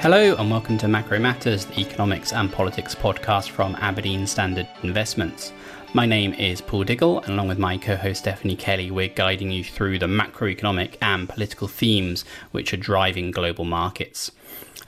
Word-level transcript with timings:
Hello 0.00 0.36
and 0.36 0.48
welcome 0.48 0.78
to 0.78 0.86
Macro 0.86 1.18
Matters, 1.18 1.64
the 1.64 1.80
economics 1.80 2.32
and 2.32 2.52
politics 2.52 2.94
podcast 2.94 3.48
from 3.48 3.74
Aberdeen 3.80 4.28
Standard 4.28 4.68
Investments. 4.84 5.52
My 5.92 6.06
name 6.06 6.34
is 6.34 6.60
Paul 6.60 6.84
Diggle, 6.84 7.20
and 7.22 7.30
along 7.30 7.48
with 7.48 7.58
my 7.58 7.76
co 7.76 7.96
host 7.96 8.20
Stephanie 8.20 8.54
Kelly, 8.54 8.92
we're 8.92 9.08
guiding 9.08 9.50
you 9.50 9.64
through 9.64 9.98
the 9.98 10.06
macroeconomic 10.06 10.94
and 11.02 11.28
political 11.28 11.66
themes 11.66 12.24
which 12.52 12.72
are 12.72 12.76
driving 12.76 13.32
global 13.32 13.64
markets. 13.64 14.30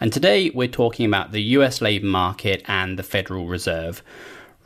And 0.01 0.13
today 0.13 0.51
we're 0.51 0.69
talking 0.69 1.07
about 1.07 1.33
the 1.33 1.43
US 1.59 1.81
labour 1.81 2.07
market 2.07 2.63
and 2.69 2.97
the 2.97 3.03
Federal 3.03 3.49
Reserve. 3.49 4.05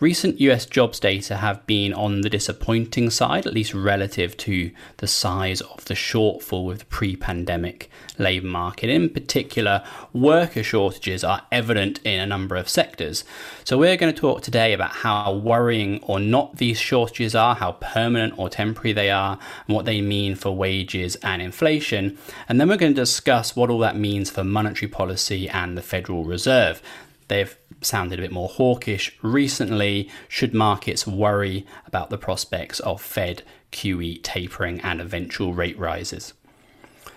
Recent 0.01 0.41
US 0.41 0.67
jobs 0.67 0.99
data 0.99 1.37
have 1.37 1.65
been 1.69 1.95
on 1.95 2.23
the 2.23 2.29
disappointing 2.29 3.11
side, 3.11 3.47
at 3.47 3.55
least 3.55 3.73
relative 3.73 4.37
to 4.39 4.73
the 4.97 5.07
size 5.07 5.61
of 5.61 5.85
the 5.85 5.95
shortfall 5.95 6.67
with 6.67 6.81
the 6.81 6.85
pre 6.87 7.15
pandemic 7.15 7.89
labour 8.19 8.49
market. 8.49 8.91
In 8.91 9.09
particular, 9.09 9.85
worker 10.13 10.65
shortages 10.65 11.23
are 11.23 11.43
evident 11.53 12.01
in 12.03 12.19
a 12.19 12.27
number 12.27 12.57
of 12.57 12.69
sectors. 12.69 13.23
So, 13.63 13.79
we're 13.79 13.97
going 13.97 14.13
to 14.13 14.21
talk 14.21 14.43
today 14.43 14.73
about 14.73 14.91
how 14.91 15.33
worrying 15.33 16.03
or 16.03 16.19
not 16.19 16.57
these 16.57 16.81
shortages 16.81 17.37
are, 17.37 17.55
how 17.55 17.73
permanent 17.73 18.37
or 18.37 18.49
temporary 18.49 18.95
they 18.95 19.11
are, 19.11 19.39
and 19.69 19.77
what 19.77 19.85
they 19.85 20.01
mean 20.01 20.35
for 20.35 20.51
wages 20.51 21.15
and 21.23 21.41
inflation. 21.41 22.19
And 22.49 22.61
then 22.61 22.69
we're 22.69 22.79
going 22.79 22.95
to 22.95 23.01
discuss 23.01 23.55
what 23.55 23.71
all 23.71 23.79
that 23.79 23.97
means 23.97 24.29
for 24.29 24.43
monetary 24.43 24.91
policy 24.91 25.49
and 25.49 25.79
the 25.79 25.83
Federal 25.83 26.25
Reserve. 26.25 26.83
They've 27.29 27.57
sounded 27.81 28.19
a 28.19 28.23
bit 28.23 28.33
more 28.33 28.49
hawkish 28.49 29.17
recently. 29.23 30.09
Should 30.29 30.55
markets 30.55 31.07
worry 31.07 31.67
about 31.87 32.11
the 32.11 32.19
prospects 32.19 32.81
of 32.81 33.01
Fed 33.01 33.43
QE 33.73 34.23
tapering 34.23 34.81
and 34.81 35.01
eventual 35.01 35.55
rate 35.55 35.79
rises? 35.79 36.35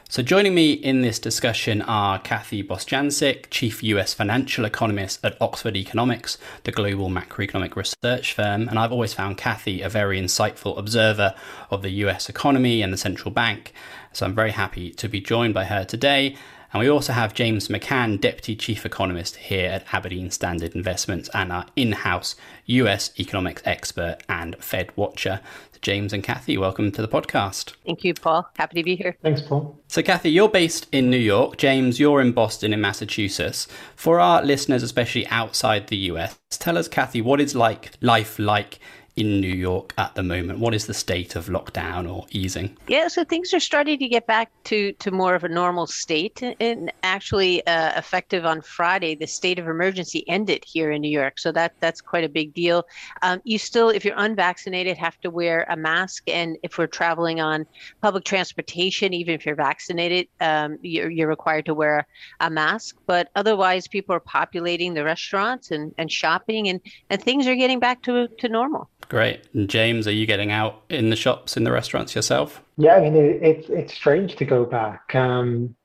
So, 0.09 0.23
joining 0.23 0.55
me 0.55 0.71
in 0.71 1.01
this 1.01 1.19
discussion 1.19 1.81
are 1.81 2.17
Kathy 2.17 2.63
Bostjancic, 2.63 3.47
Chief 3.49 3.83
US 3.83 4.13
Financial 4.13 4.63
Economist 4.63 5.19
at 5.21 5.35
Oxford 5.41 5.75
Economics, 5.75 6.37
the 6.63 6.71
global 6.71 7.09
macroeconomic 7.09 7.75
research 7.75 8.31
firm. 8.31 8.69
And 8.69 8.79
I've 8.79 8.93
always 8.93 9.13
found 9.13 9.37
Kathy 9.37 9.81
a 9.81 9.89
very 9.89 10.17
insightful 10.17 10.77
observer 10.77 11.35
of 11.69 11.81
the 11.81 11.89
US 11.89 12.29
economy 12.29 12.81
and 12.81 12.93
the 12.93 12.97
central 12.97 13.31
bank. 13.31 13.73
So, 14.13 14.25
I'm 14.25 14.33
very 14.33 14.51
happy 14.51 14.91
to 14.91 15.09
be 15.09 15.19
joined 15.19 15.53
by 15.53 15.65
her 15.65 15.83
today. 15.83 16.37
And 16.77 16.85
we 16.85 16.91
also 16.91 17.11
have 17.11 17.33
James 17.33 17.69
McCann, 17.69 18.21
Deputy 18.21 18.55
Chief 18.55 18.85
Economist 18.85 19.37
here 19.37 19.67
at 19.67 19.91
Aberdeen 19.95 20.29
Standard 20.29 20.75
Investments 20.75 21.27
and 21.33 21.51
our 21.51 21.65
in 21.75 21.91
house 21.91 22.35
US 22.67 23.09
economics 23.19 23.63
expert 23.65 24.19
and 24.29 24.55
Fed 24.63 24.95
watcher. 24.95 25.41
James 25.81 26.13
and 26.13 26.23
Kathy, 26.23 26.55
welcome 26.55 26.91
to 26.91 27.01
the 27.01 27.07
podcast. 27.07 27.73
Thank 27.83 28.03
you, 28.03 28.13
Paul. 28.13 28.47
Happy 28.57 28.75
to 28.75 28.83
be 28.83 28.95
here. 28.95 29.17
Thanks, 29.23 29.41
Paul. 29.41 29.75
So, 29.87 30.03
Kathy, 30.03 30.29
you're 30.29 30.49
based 30.49 30.85
in 30.91 31.09
New 31.09 31.17
York. 31.17 31.57
James, 31.57 31.99
you're 31.99 32.21
in 32.21 32.31
Boston, 32.31 32.73
in 32.73 32.79
Massachusetts. 32.81 33.67
For 33.95 34.19
our 34.19 34.43
listeners, 34.43 34.83
especially 34.83 35.25
outside 35.29 35.87
the 35.87 35.97
US, 36.11 36.37
tell 36.51 36.77
us, 36.77 36.87
Kathy, 36.87 37.23
what 37.23 37.41
is 37.41 37.55
like 37.55 37.93
life 38.01 38.37
like 38.37 38.77
in 39.17 39.41
New 39.41 39.53
York 39.53 39.93
at 39.97 40.15
the 40.15 40.23
moment? 40.23 40.59
What 40.59 40.73
is 40.73 40.85
the 40.85 40.93
state 40.93 41.35
of 41.35 41.47
lockdown 41.47 42.09
or 42.09 42.25
easing? 42.31 42.77
Yeah, 42.87 43.07
so 43.07 43.23
things 43.23 43.53
are 43.53 43.59
starting 43.59 43.99
to 43.99 44.07
get 44.07 44.27
back 44.27 44.51
to, 44.65 44.93
to 44.93 45.11
more 45.11 45.35
of 45.35 45.43
a 45.43 45.49
normal 45.49 45.87
state. 45.87 46.41
And 46.59 46.91
actually, 47.03 47.65
uh, 47.65 47.97
effective 47.97 48.45
on 48.45 48.61
Friday, 48.61 49.15
the 49.15 49.27
state 49.27 49.59
of 49.59 49.67
emergency 49.67 50.23
ended 50.29 50.63
here 50.63 50.91
in 50.91 51.01
New 51.01 51.09
York. 51.09 51.39
So 51.39 51.51
that 51.51 51.73
that's 51.79 51.99
quite 51.99 52.23
a 52.23 52.29
big 52.29 52.53
deal. 52.53 52.85
Um, 53.23 53.41
you 53.43 53.57
still, 53.57 53.89
if 53.89 54.05
you're 54.05 54.17
unvaccinated, 54.17 54.97
have 54.97 55.19
to 55.21 55.29
wear 55.31 55.65
a 55.69 55.75
mask. 55.75 56.23
And 56.29 56.57
if 56.61 56.77
we're 56.77 56.87
traveling 56.87 57.41
on 57.41 57.65
public 58.01 58.23
transportation, 58.23 59.13
even 59.13 59.33
if 59.33 59.45
you're 59.45 59.55
vaccinated, 59.55 60.27
um, 60.41 60.77
you're, 60.81 61.09
you're 61.09 61.27
required 61.27 61.65
to 61.65 61.73
wear 61.73 62.07
a 62.39 62.49
mask. 62.49 62.97
But 63.07 63.29
otherwise, 63.35 63.87
people 63.87 64.13
are 64.13 64.19
populating 64.19 64.93
the 64.93 65.03
restaurants 65.03 65.71
and, 65.71 65.93
and 65.97 66.11
shopping, 66.11 66.69
and, 66.69 66.79
and 67.09 67.21
things 67.21 67.47
are 67.47 67.55
getting 67.55 67.79
back 67.79 68.03
to, 68.03 68.27
to 68.27 68.47
normal. 68.47 68.89
Great. 69.09 69.41
And 69.53 69.69
James, 69.69 70.07
are 70.07 70.11
you 70.11 70.25
getting 70.25 70.51
out 70.51 70.81
in 70.89 71.09
the 71.09 71.15
shops, 71.15 71.55
in 71.55 71.63
the 71.63 71.71
restaurants 71.71 72.15
yourself? 72.15 72.61
Yeah, 72.77 72.95
I 72.95 73.01
mean, 73.01 73.15
it, 73.15 73.41
it's 73.41 73.69
it's 73.69 73.93
strange 73.93 74.35
to 74.35 74.45
go 74.45 74.65
back. 74.65 75.15
Um, 75.15 75.75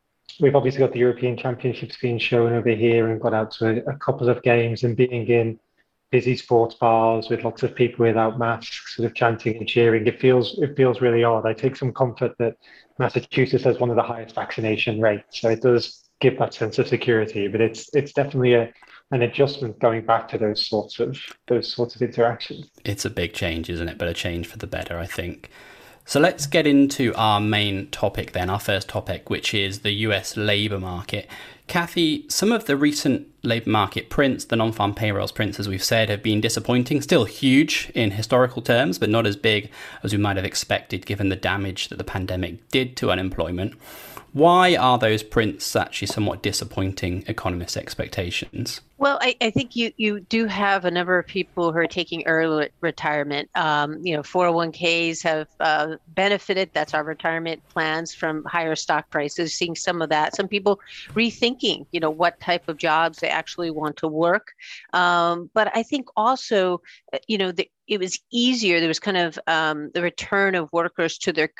we've 0.40 0.56
obviously 0.56 0.80
got 0.80 0.92
the 0.92 0.98
European 0.98 1.36
Championships 1.36 1.96
being 2.00 2.18
shown 2.18 2.52
over 2.52 2.70
here 2.70 3.08
and 3.10 3.20
got 3.20 3.34
out 3.34 3.52
to 3.52 3.68
a, 3.68 3.92
a, 3.92 3.96
couple 3.96 4.28
of 4.28 4.42
games 4.42 4.82
and 4.82 4.96
being 4.96 5.28
in 5.28 5.58
busy 6.10 6.36
sports 6.36 6.74
bars 6.74 7.28
with 7.28 7.44
lots 7.44 7.62
of 7.62 7.74
people 7.74 8.04
without 8.04 8.38
masks, 8.38 8.96
sort 8.96 9.06
of 9.06 9.14
chanting 9.14 9.56
and 9.56 9.68
cheering. 9.68 10.06
It 10.06 10.20
feels 10.20 10.58
it 10.58 10.76
feels 10.76 11.00
really 11.00 11.24
odd. 11.24 11.46
I 11.46 11.52
take 11.52 11.76
some 11.76 11.92
comfort 11.92 12.36
that 12.38 12.56
Massachusetts 12.98 13.64
has 13.64 13.78
one 13.78 13.90
of 13.90 13.96
the 13.96 14.02
highest 14.02 14.34
vaccination 14.34 15.00
rates, 15.00 15.40
so 15.40 15.48
it 15.48 15.62
does 15.62 16.02
give 16.20 16.38
that 16.38 16.54
sense 16.54 16.78
of 16.78 16.88
security. 16.88 17.48
But 17.48 17.60
it's 17.60 17.94
it's 17.94 18.12
definitely 18.12 18.54
a 18.54 18.72
an 19.12 19.22
adjustment 19.22 19.78
going 19.78 20.04
back 20.04 20.26
to 20.28 20.38
those 20.38 20.66
sorts 20.66 20.98
of 20.98 21.18
those 21.46 21.70
sorts 21.70 21.94
of 21.94 22.02
interactions. 22.02 22.68
It's 22.84 23.04
a 23.04 23.10
big 23.10 23.34
change, 23.34 23.70
isn't 23.70 23.88
it? 23.88 23.98
But 23.98 24.08
a 24.08 24.14
change 24.14 24.46
for 24.46 24.58
the 24.58 24.66
better, 24.66 24.98
I 24.98 25.06
think. 25.06 25.50
So 26.04 26.18
let's 26.18 26.46
get 26.46 26.66
into 26.66 27.14
our 27.14 27.40
main 27.40 27.88
topic 27.90 28.32
then, 28.32 28.50
our 28.50 28.58
first 28.58 28.88
topic, 28.88 29.30
which 29.30 29.54
is 29.54 29.80
the 29.80 29.92
US 29.92 30.36
labour 30.36 30.80
market. 30.80 31.28
Kathy, 31.68 32.26
some 32.28 32.50
of 32.50 32.64
the 32.64 32.76
recent 32.76 33.28
labour 33.42 33.70
market 33.70 34.10
prints, 34.10 34.46
the 34.46 34.56
non 34.56 34.72
farm 34.72 34.94
payrolls 34.94 35.30
prints, 35.30 35.60
as 35.60 35.68
we've 35.68 35.84
said, 35.84 36.08
have 36.08 36.22
been 36.22 36.40
disappointing. 36.40 37.00
Still 37.02 37.24
huge 37.24 37.92
in 37.94 38.12
historical 38.12 38.62
terms, 38.62 38.98
but 38.98 39.10
not 39.10 39.26
as 39.26 39.36
big 39.36 39.70
as 40.02 40.12
we 40.12 40.18
might 40.18 40.36
have 40.36 40.44
expected 40.44 41.06
given 41.06 41.28
the 41.28 41.36
damage 41.36 41.88
that 41.88 41.98
the 41.98 42.04
pandemic 42.04 42.68
did 42.70 42.96
to 42.96 43.10
unemployment. 43.10 43.74
Why 44.32 44.76
are 44.76 44.98
those 44.98 45.22
prints 45.22 45.76
actually 45.76 46.08
somewhat 46.08 46.42
disappointing 46.42 47.24
economist 47.26 47.76
expectations? 47.76 48.80
Well, 49.02 49.18
I, 49.20 49.34
I, 49.40 49.50
think 49.50 49.74
you, 49.74 49.90
you 49.96 50.20
do 50.20 50.46
have 50.46 50.84
a 50.84 50.90
number 50.92 51.18
of 51.18 51.26
people 51.26 51.72
who 51.72 51.78
are 51.78 51.88
taking 51.88 52.24
early 52.24 52.68
retirement. 52.80 53.50
Um, 53.56 53.98
you 54.06 54.14
know, 54.14 54.22
401ks 54.22 55.24
have 55.24 55.48
uh, 55.58 55.96
benefited. 56.06 56.70
That's 56.72 56.94
our 56.94 57.02
retirement 57.02 57.68
plans 57.68 58.14
from 58.14 58.44
higher 58.44 58.76
stock 58.76 59.10
prices. 59.10 59.54
Seeing 59.54 59.74
some 59.74 60.02
of 60.02 60.10
that. 60.10 60.36
Some 60.36 60.46
people 60.46 60.78
rethinking, 61.14 61.84
you 61.90 61.98
know, 61.98 62.10
what 62.10 62.38
type 62.38 62.68
of 62.68 62.76
jobs 62.76 63.18
they 63.18 63.28
actually 63.28 63.72
want 63.72 63.96
to 63.96 64.06
work. 64.06 64.52
Um, 64.92 65.50
but 65.52 65.76
I 65.76 65.82
think 65.82 66.06
also, 66.16 66.80
uh, 67.12 67.18
you 67.26 67.38
know, 67.38 67.50
the, 67.50 67.68
it 67.88 67.98
was 67.98 68.20
easier. 68.30 68.78
There 68.78 68.88
was 68.88 69.00
kind 69.00 69.16
of 69.16 69.38
um, 69.46 69.90
the 69.92 70.02
return 70.02 70.54
of 70.54 70.72
workers 70.72 71.18
to 71.18 71.32
their 71.32 71.50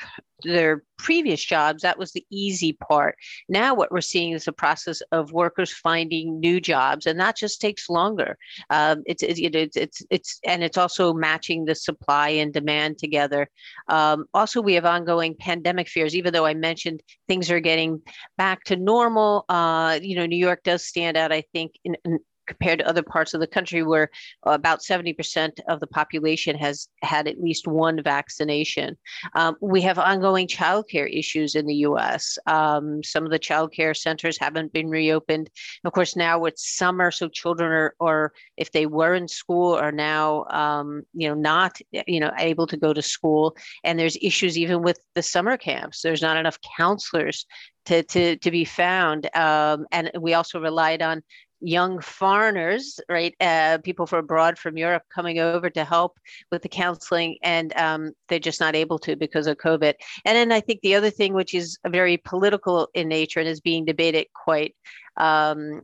their 0.44 0.82
previous 0.98 1.44
jobs. 1.44 1.82
That 1.82 1.98
was 1.98 2.12
the 2.12 2.24
easy 2.30 2.72
part. 2.72 3.16
Now, 3.48 3.74
what 3.74 3.92
we're 3.92 4.00
seeing 4.00 4.32
is 4.32 4.44
the 4.44 4.52
process 4.52 5.02
of 5.12 5.32
workers 5.32 5.72
finding 5.72 6.40
new 6.40 6.60
jobs, 6.60 7.06
and 7.06 7.18
that 7.20 7.31
that 7.32 7.38
just 7.38 7.60
takes 7.60 7.88
longer. 7.88 8.36
Um, 8.70 9.02
it's, 9.06 9.22
it's, 9.22 9.40
it's, 9.40 9.76
it's, 9.76 10.02
it's, 10.10 10.40
and 10.44 10.62
it's 10.62 10.76
also 10.76 11.14
matching 11.14 11.64
the 11.64 11.74
supply 11.74 12.28
and 12.30 12.52
demand 12.52 12.98
together. 12.98 13.48
Um, 13.88 14.26
also, 14.34 14.60
we 14.60 14.74
have 14.74 14.84
ongoing 14.84 15.34
pandemic 15.38 15.88
fears, 15.88 16.14
even 16.14 16.32
though 16.32 16.44
I 16.44 16.54
mentioned 16.54 17.02
things 17.28 17.50
are 17.50 17.60
getting 17.60 18.02
back 18.36 18.64
to 18.64 18.76
normal. 18.76 19.44
Uh, 19.48 19.98
you 20.02 20.16
know, 20.16 20.26
New 20.26 20.36
York 20.36 20.62
does 20.62 20.84
stand 20.84 21.16
out, 21.16 21.32
I 21.32 21.44
think, 21.52 21.72
in, 21.84 21.96
in 22.04 22.18
compared 22.46 22.78
to 22.80 22.88
other 22.88 23.02
parts 23.02 23.34
of 23.34 23.40
the 23.40 23.46
country 23.46 23.82
where 23.82 24.08
about 24.44 24.80
70% 24.80 25.60
of 25.68 25.80
the 25.80 25.86
population 25.86 26.56
has 26.56 26.88
had 27.02 27.28
at 27.28 27.40
least 27.40 27.66
one 27.66 28.02
vaccination. 28.02 28.96
Um, 29.34 29.56
we 29.60 29.80
have 29.82 29.98
ongoing 29.98 30.46
childcare 30.46 31.08
issues 31.12 31.54
in 31.54 31.66
the 31.66 31.76
US. 31.76 32.38
Um, 32.46 33.02
some 33.02 33.24
of 33.24 33.30
the 33.30 33.38
childcare 33.38 33.96
centers 33.96 34.38
haven't 34.38 34.72
been 34.72 34.88
reopened. 34.88 35.50
Of 35.84 35.92
course, 35.92 36.16
now 36.16 36.44
it's 36.44 36.76
summer, 36.76 37.10
so 37.10 37.28
children 37.28 37.70
are, 37.70 37.94
or 38.00 38.32
if 38.56 38.72
they 38.72 38.86
were 38.86 39.14
in 39.14 39.28
school, 39.28 39.74
are 39.74 39.92
now, 39.92 40.44
um, 40.50 41.02
you 41.14 41.28
know, 41.28 41.34
not, 41.34 41.78
you 42.06 42.20
know, 42.20 42.32
able 42.38 42.66
to 42.66 42.76
go 42.76 42.92
to 42.92 43.02
school. 43.02 43.56
And 43.84 43.98
there's 43.98 44.16
issues 44.20 44.58
even 44.58 44.82
with 44.82 44.98
the 45.14 45.22
summer 45.22 45.56
camps. 45.56 46.02
There's 46.02 46.22
not 46.22 46.36
enough 46.36 46.58
counselors 46.76 47.46
to, 47.86 48.02
to, 48.04 48.36
to 48.36 48.50
be 48.50 48.64
found. 48.64 49.28
Um, 49.36 49.86
and 49.90 50.10
we 50.20 50.34
also 50.34 50.60
relied 50.60 51.02
on 51.02 51.22
young 51.62 52.00
foreigners, 52.00 53.00
right? 53.08 53.34
Uh, 53.40 53.78
people 53.82 54.06
from 54.06 54.20
abroad 54.20 54.58
from 54.58 54.76
Europe 54.76 55.04
coming 55.14 55.38
over 55.38 55.70
to 55.70 55.84
help 55.84 56.18
with 56.50 56.62
the 56.62 56.68
counseling, 56.68 57.38
and 57.42 57.74
um, 57.76 58.12
they're 58.28 58.38
just 58.38 58.60
not 58.60 58.74
able 58.74 58.98
to 59.00 59.16
because 59.16 59.46
of 59.46 59.56
COVID. 59.56 59.94
And 60.24 60.36
then 60.36 60.52
I 60.52 60.60
think 60.60 60.80
the 60.80 60.94
other 60.94 61.10
thing, 61.10 61.32
which 61.34 61.54
is 61.54 61.78
very 61.86 62.16
political 62.16 62.88
in 62.94 63.08
nature 63.08 63.40
and 63.40 63.48
is 63.48 63.60
being 63.60 63.84
debated 63.84 64.26
quite 64.34 64.74
um, 65.16 65.82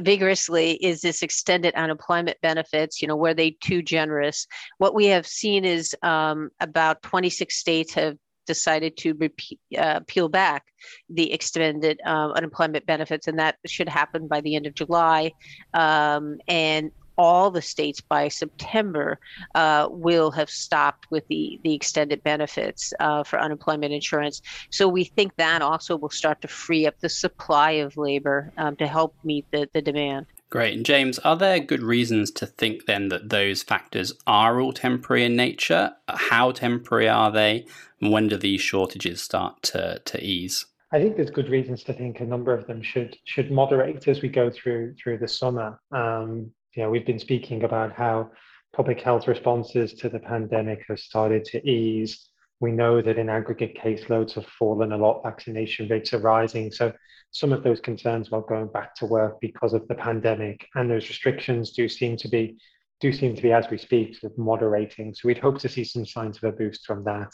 vigorously, 0.00 0.72
is 0.72 1.00
this 1.00 1.22
extended 1.22 1.74
unemployment 1.74 2.40
benefits. 2.42 3.00
You 3.00 3.08
know, 3.08 3.16
were 3.16 3.34
they 3.34 3.52
too 3.60 3.82
generous? 3.82 4.46
What 4.78 4.94
we 4.94 5.06
have 5.06 5.26
seen 5.26 5.64
is 5.64 5.94
um, 6.02 6.50
about 6.60 7.02
26 7.02 7.54
states 7.54 7.94
have 7.94 8.16
decided 8.46 8.96
to 8.98 9.30
uh, 9.78 10.00
peel 10.06 10.28
back 10.28 10.64
the 11.08 11.32
extended 11.32 12.00
uh, 12.06 12.30
unemployment 12.32 12.86
benefits, 12.86 13.26
and 13.28 13.38
that 13.38 13.56
should 13.66 13.88
happen 13.88 14.26
by 14.28 14.40
the 14.40 14.56
end 14.56 14.66
of 14.66 14.74
July. 14.74 15.32
Um, 15.74 16.38
and 16.48 16.90
all 17.18 17.50
the 17.50 17.62
states 17.62 18.00
by 18.00 18.28
September 18.28 19.18
uh, 19.54 19.88
will 19.90 20.30
have 20.30 20.50
stopped 20.50 21.10
with 21.10 21.26
the, 21.28 21.58
the 21.64 21.74
extended 21.74 22.22
benefits 22.22 22.92
uh, 23.00 23.22
for 23.24 23.40
unemployment 23.40 23.92
insurance. 23.92 24.42
So 24.70 24.86
we 24.88 25.04
think 25.04 25.34
that 25.36 25.62
also 25.62 25.96
will 25.96 26.10
start 26.10 26.42
to 26.42 26.48
free 26.48 26.86
up 26.86 26.98
the 27.00 27.08
supply 27.08 27.72
of 27.72 27.96
labor 27.96 28.52
um, 28.58 28.76
to 28.76 28.86
help 28.86 29.14
meet 29.24 29.46
the, 29.50 29.68
the 29.72 29.82
demand. 29.82 30.26
Great. 30.48 30.74
And 30.74 30.86
James, 30.86 31.18
are 31.20 31.36
there 31.36 31.58
good 31.58 31.82
reasons 31.82 32.30
to 32.32 32.46
think 32.46 32.86
then 32.86 33.08
that 33.08 33.30
those 33.30 33.62
factors 33.62 34.12
are 34.26 34.60
all 34.60 34.72
temporary 34.72 35.24
in 35.24 35.34
nature? 35.34 35.92
How 36.08 36.52
temporary 36.52 37.08
are 37.08 37.32
they? 37.32 37.66
And 38.00 38.12
when 38.12 38.28
do 38.28 38.36
these 38.36 38.60
shortages 38.60 39.20
start 39.20 39.62
to, 39.64 40.00
to 40.04 40.22
ease? 40.22 40.66
I 40.92 41.00
think 41.00 41.16
there's 41.16 41.30
good 41.30 41.48
reasons 41.48 41.82
to 41.84 41.92
think 41.92 42.20
a 42.20 42.24
number 42.24 42.54
of 42.54 42.66
them 42.68 42.80
should 42.80 43.16
should 43.24 43.50
moderate 43.50 44.06
as 44.06 44.22
we 44.22 44.28
go 44.28 44.50
through 44.50 44.94
through 44.94 45.18
the 45.18 45.26
summer. 45.26 45.80
Um, 45.90 46.52
you 46.74 46.82
know, 46.82 46.90
we've 46.90 47.06
been 47.06 47.18
speaking 47.18 47.64
about 47.64 47.92
how 47.92 48.30
public 48.72 49.00
health 49.00 49.26
responses 49.26 49.94
to 49.94 50.08
the 50.08 50.20
pandemic 50.20 50.84
have 50.88 51.00
started 51.00 51.44
to 51.46 51.68
ease. 51.68 52.28
We 52.60 52.70
know 52.70 53.02
that 53.02 53.18
in 53.18 53.28
aggregate 53.28 53.76
caseloads 53.76 54.34
have 54.34 54.46
fallen 54.46 54.92
a 54.92 54.96
lot, 54.96 55.22
vaccination 55.24 55.88
rates 55.88 56.12
are 56.14 56.18
rising. 56.18 56.70
So 56.70 56.92
some 57.30 57.52
of 57.52 57.62
those 57.62 57.80
concerns 57.80 58.28
about 58.28 58.48
going 58.48 58.68
back 58.68 58.94
to 58.96 59.06
work 59.06 59.40
because 59.40 59.74
of 59.74 59.86
the 59.88 59.94
pandemic 59.94 60.66
and 60.74 60.90
those 60.90 61.08
restrictions 61.08 61.72
do 61.72 61.88
seem 61.88 62.16
to 62.16 62.28
be 62.28 62.56
do 63.00 63.12
seem 63.12 63.36
to 63.36 63.42
be 63.42 63.52
as 63.52 63.68
we 63.70 63.76
speak 63.76 64.16
sort 64.16 64.32
of 64.32 64.38
moderating. 64.38 65.12
So 65.12 65.28
we'd 65.28 65.38
hope 65.38 65.58
to 65.58 65.68
see 65.68 65.84
some 65.84 66.06
signs 66.06 66.38
of 66.38 66.44
a 66.44 66.52
boost 66.52 66.86
from 66.86 67.04
that. 67.04 67.30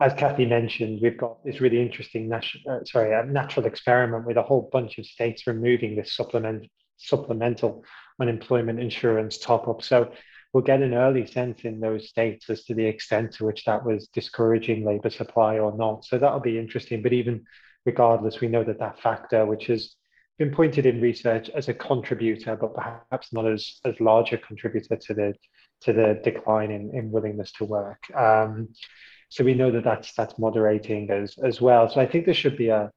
As 0.00 0.14
Kathy 0.14 0.46
mentioned, 0.46 1.00
we've 1.02 1.18
got 1.18 1.44
this 1.44 1.60
really 1.60 1.80
interesting 1.80 2.28
national, 2.28 2.76
uh, 2.76 2.84
sorry, 2.84 3.26
natural 3.26 3.66
experiment 3.66 4.26
with 4.26 4.36
a 4.36 4.42
whole 4.42 4.68
bunch 4.72 4.98
of 4.98 5.06
states 5.06 5.46
removing 5.46 5.96
this 5.96 6.12
supplement, 6.12 6.68
supplemental 6.96 7.84
unemployment 8.20 8.80
insurance 8.80 9.38
top 9.38 9.68
up. 9.68 9.82
So 9.82 10.12
we'll 10.52 10.62
get 10.62 10.82
an 10.82 10.94
early 10.94 11.26
sense 11.26 11.62
in 11.62 11.80
those 11.80 12.08
states 12.08 12.50
as 12.50 12.64
to 12.64 12.74
the 12.74 12.84
extent 12.84 13.34
to 13.34 13.44
which 13.44 13.64
that 13.64 13.84
was 13.84 14.08
discouraging 14.08 14.84
labor 14.84 15.10
supply 15.10 15.58
or 15.58 15.76
not. 15.76 16.04
So 16.04 16.18
that'll 16.18 16.40
be 16.40 16.58
interesting. 16.58 17.02
But 17.02 17.12
even 17.12 17.44
regardless, 17.84 18.40
we 18.40 18.48
know 18.48 18.64
that 18.64 18.78
that 18.78 19.00
factor, 19.00 19.46
which 19.46 19.66
has 19.66 19.94
been 20.38 20.50
pointed 20.50 20.86
in 20.86 21.00
research 21.00 21.50
as 21.50 21.68
a 21.68 21.74
contributor, 21.74 22.56
but 22.56 22.74
perhaps 22.74 23.32
not 23.32 23.46
as, 23.46 23.80
as 23.84 23.94
large 24.00 24.32
a 24.32 24.38
contributor 24.38 24.96
to 24.96 25.14
the 25.14 25.34
to 25.82 25.92
the 25.92 26.20
decline 26.22 26.70
in, 26.70 26.94
in 26.94 27.10
willingness 27.10 27.50
to 27.50 27.64
work. 27.64 27.98
Um, 28.14 28.68
so 29.28 29.42
we 29.42 29.54
know 29.54 29.70
that 29.72 29.84
that's 29.84 30.12
that's 30.14 30.38
moderating 30.38 31.10
as 31.10 31.36
as 31.44 31.60
well. 31.60 31.88
So 31.88 32.00
I 32.00 32.06
think 32.06 32.24
there 32.24 32.34
should 32.34 32.56
be 32.56 32.68
a 32.68 32.90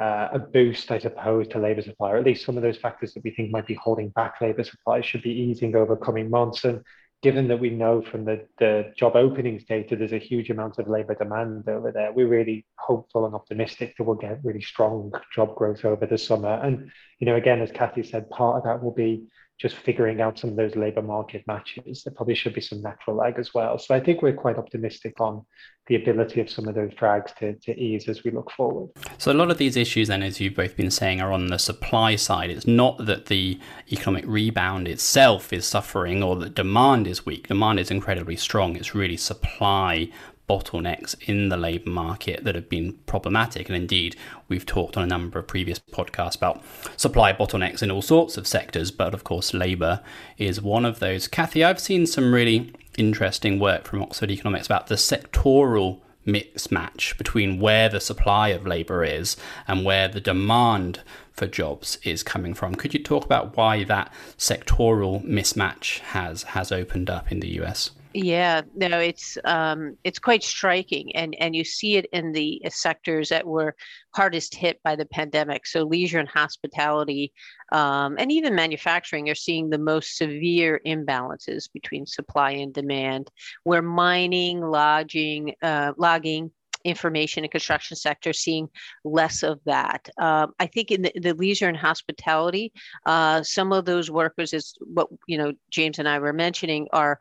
uh, 0.00 0.28
a 0.32 0.38
boost, 0.38 0.90
I 0.90 0.98
suppose, 0.98 1.46
to 1.48 1.58
labour 1.58 1.82
supply, 1.82 2.12
or 2.12 2.16
at 2.16 2.24
least 2.24 2.46
some 2.46 2.56
of 2.56 2.62
those 2.62 2.78
factors 2.78 3.12
that 3.12 3.22
we 3.22 3.32
think 3.32 3.50
might 3.50 3.66
be 3.66 3.74
holding 3.74 4.08
back 4.10 4.40
labour 4.40 4.64
supply 4.64 5.02
should 5.02 5.22
be 5.22 5.30
easing 5.30 5.76
over 5.76 5.94
coming 5.94 6.30
months. 6.30 6.64
And 6.64 6.82
given 7.22 7.48
that 7.48 7.60
we 7.60 7.70
know 7.70 8.00
from 8.00 8.24
the, 8.24 8.46
the 8.58 8.92
job 8.96 9.14
openings 9.14 9.64
data 9.64 9.94
there's 9.94 10.12
a 10.12 10.18
huge 10.18 10.48
amount 10.48 10.78
of 10.78 10.88
labour 10.88 11.14
demand 11.14 11.68
over 11.68 11.92
there, 11.92 12.12
we're 12.12 12.28
really 12.28 12.64
hopeful 12.76 13.26
and 13.26 13.34
optimistic 13.34 13.94
that 13.96 14.04
we'll 14.04 14.16
get 14.16 14.40
really 14.42 14.62
strong 14.62 15.12
job 15.34 15.54
growth 15.54 15.84
over 15.84 16.06
the 16.06 16.16
summer. 16.16 16.60
And, 16.62 16.90
you 17.18 17.26
know, 17.26 17.36
again, 17.36 17.60
as 17.60 17.70
Kathy 17.70 18.02
said, 18.02 18.30
part 18.30 18.56
of 18.56 18.64
that 18.64 18.82
will 18.82 18.94
be 18.94 19.24
just 19.60 19.76
figuring 19.76 20.22
out 20.22 20.38
some 20.38 20.50
of 20.50 20.56
those 20.56 20.74
labour 20.74 21.02
market 21.02 21.44
matches. 21.46 22.02
There 22.02 22.14
probably 22.14 22.34
should 22.34 22.54
be 22.54 22.62
some 22.62 22.80
natural 22.80 23.16
lag 23.16 23.38
as 23.38 23.52
well. 23.52 23.78
So 23.78 23.94
I 23.94 24.00
think 24.00 24.22
we're 24.22 24.32
quite 24.32 24.56
optimistic 24.56 25.20
on 25.20 25.44
the 25.86 25.96
ability 25.96 26.40
of 26.40 26.48
some 26.48 26.66
of 26.66 26.74
those 26.74 26.94
drags 26.94 27.32
to, 27.40 27.54
to 27.54 27.78
ease 27.78 28.08
as 28.08 28.24
we 28.24 28.30
look 28.30 28.50
forward. 28.52 28.88
So 29.18 29.30
a 29.30 29.34
lot 29.34 29.50
of 29.50 29.58
these 29.58 29.76
issues 29.76 30.08
then, 30.08 30.22
as 30.22 30.40
you've 30.40 30.54
both 30.54 30.76
been 30.76 30.90
saying, 30.90 31.20
are 31.20 31.30
on 31.30 31.48
the 31.48 31.58
supply 31.58 32.16
side. 32.16 32.48
It's 32.48 32.66
not 32.66 33.04
that 33.04 33.26
the 33.26 33.58
economic 33.92 34.24
rebound 34.26 34.88
itself 34.88 35.52
is 35.52 35.66
suffering 35.66 36.22
or 36.22 36.36
that 36.36 36.54
demand 36.54 37.06
is 37.06 37.26
weak. 37.26 37.48
Demand 37.48 37.78
is 37.80 37.90
incredibly 37.90 38.36
strong. 38.36 38.76
It's 38.76 38.94
really 38.94 39.18
supply 39.18 40.08
bottlenecks 40.50 41.14
in 41.28 41.48
the 41.48 41.56
labour 41.56 41.90
market 41.90 42.42
that 42.42 42.56
have 42.56 42.68
been 42.68 42.94
problematic. 43.06 43.68
And 43.68 43.76
indeed, 43.76 44.16
we've 44.48 44.66
talked 44.66 44.96
on 44.96 45.04
a 45.04 45.06
number 45.06 45.38
of 45.38 45.46
previous 45.46 45.78
podcasts 45.78 46.36
about 46.36 46.60
supply 46.96 47.32
bottlenecks 47.32 47.84
in 47.84 47.90
all 47.92 48.02
sorts 48.02 48.36
of 48.36 48.48
sectors, 48.48 48.90
but 48.90 49.14
of 49.14 49.22
course, 49.22 49.54
labour 49.54 50.00
is 50.38 50.60
one 50.60 50.84
of 50.84 50.98
those. 50.98 51.28
Kathy, 51.28 51.62
I've 51.62 51.78
seen 51.78 52.04
some 52.04 52.34
really 52.34 52.74
interesting 52.98 53.60
work 53.60 53.86
from 53.86 54.02
Oxford 54.02 54.32
Economics 54.32 54.66
about 54.66 54.88
the 54.88 54.96
sectoral 54.96 56.00
mismatch 56.26 57.16
between 57.16 57.60
where 57.60 57.88
the 57.88 58.00
supply 58.00 58.48
of 58.48 58.66
labour 58.66 59.04
is 59.04 59.36
and 59.68 59.84
where 59.84 60.08
the 60.08 60.20
demand 60.20 61.00
for 61.32 61.46
jobs 61.46 61.96
is 62.02 62.24
coming 62.24 62.54
from. 62.54 62.74
Could 62.74 62.92
you 62.92 63.02
talk 63.02 63.24
about 63.24 63.56
why 63.56 63.84
that 63.84 64.12
sectoral 64.36 65.24
mismatch 65.24 66.00
has 66.00 66.42
has 66.42 66.72
opened 66.72 67.08
up 67.08 67.30
in 67.30 67.38
the 67.38 67.60
US? 67.62 67.92
Yeah, 68.12 68.62
no, 68.74 68.98
it's 68.98 69.38
um, 69.44 69.96
it's 70.02 70.18
quite 70.18 70.42
striking, 70.42 71.14
and 71.14 71.36
and 71.38 71.54
you 71.54 71.62
see 71.62 71.96
it 71.96 72.06
in 72.12 72.32
the 72.32 72.60
sectors 72.68 73.28
that 73.28 73.46
were 73.46 73.76
hardest 74.16 74.56
hit 74.56 74.82
by 74.82 74.96
the 74.96 75.06
pandemic. 75.06 75.64
So 75.64 75.84
leisure 75.84 76.18
and 76.18 76.28
hospitality, 76.28 77.32
um, 77.70 78.16
and 78.18 78.32
even 78.32 78.56
manufacturing 78.56 79.30
are 79.30 79.36
seeing 79.36 79.70
the 79.70 79.78
most 79.78 80.16
severe 80.16 80.80
imbalances 80.84 81.72
between 81.72 82.04
supply 82.04 82.50
and 82.50 82.74
demand. 82.74 83.30
Where 83.62 83.82
mining, 83.82 84.60
lodging, 84.60 85.54
uh, 85.62 85.92
logging, 85.96 86.50
information 86.84 87.44
and 87.44 87.50
construction 87.50 87.96
sector 87.96 88.32
seeing 88.32 88.68
less 89.04 89.42
of 89.42 89.60
that. 89.66 90.08
Um, 90.18 90.52
I 90.58 90.66
think 90.66 90.90
in 90.90 91.02
the, 91.02 91.12
the, 91.14 91.34
leisure 91.34 91.68
and 91.68 91.76
hospitality, 91.76 92.72
uh, 93.06 93.42
some 93.42 93.72
of 93.72 93.84
those 93.84 94.10
workers 94.10 94.52
is 94.52 94.74
what 94.80 95.08
you 95.26 95.38
know 95.38 95.52
James 95.70 95.98
and 95.98 96.08
I 96.08 96.18
were 96.18 96.32
mentioning 96.32 96.88
are 96.92 97.18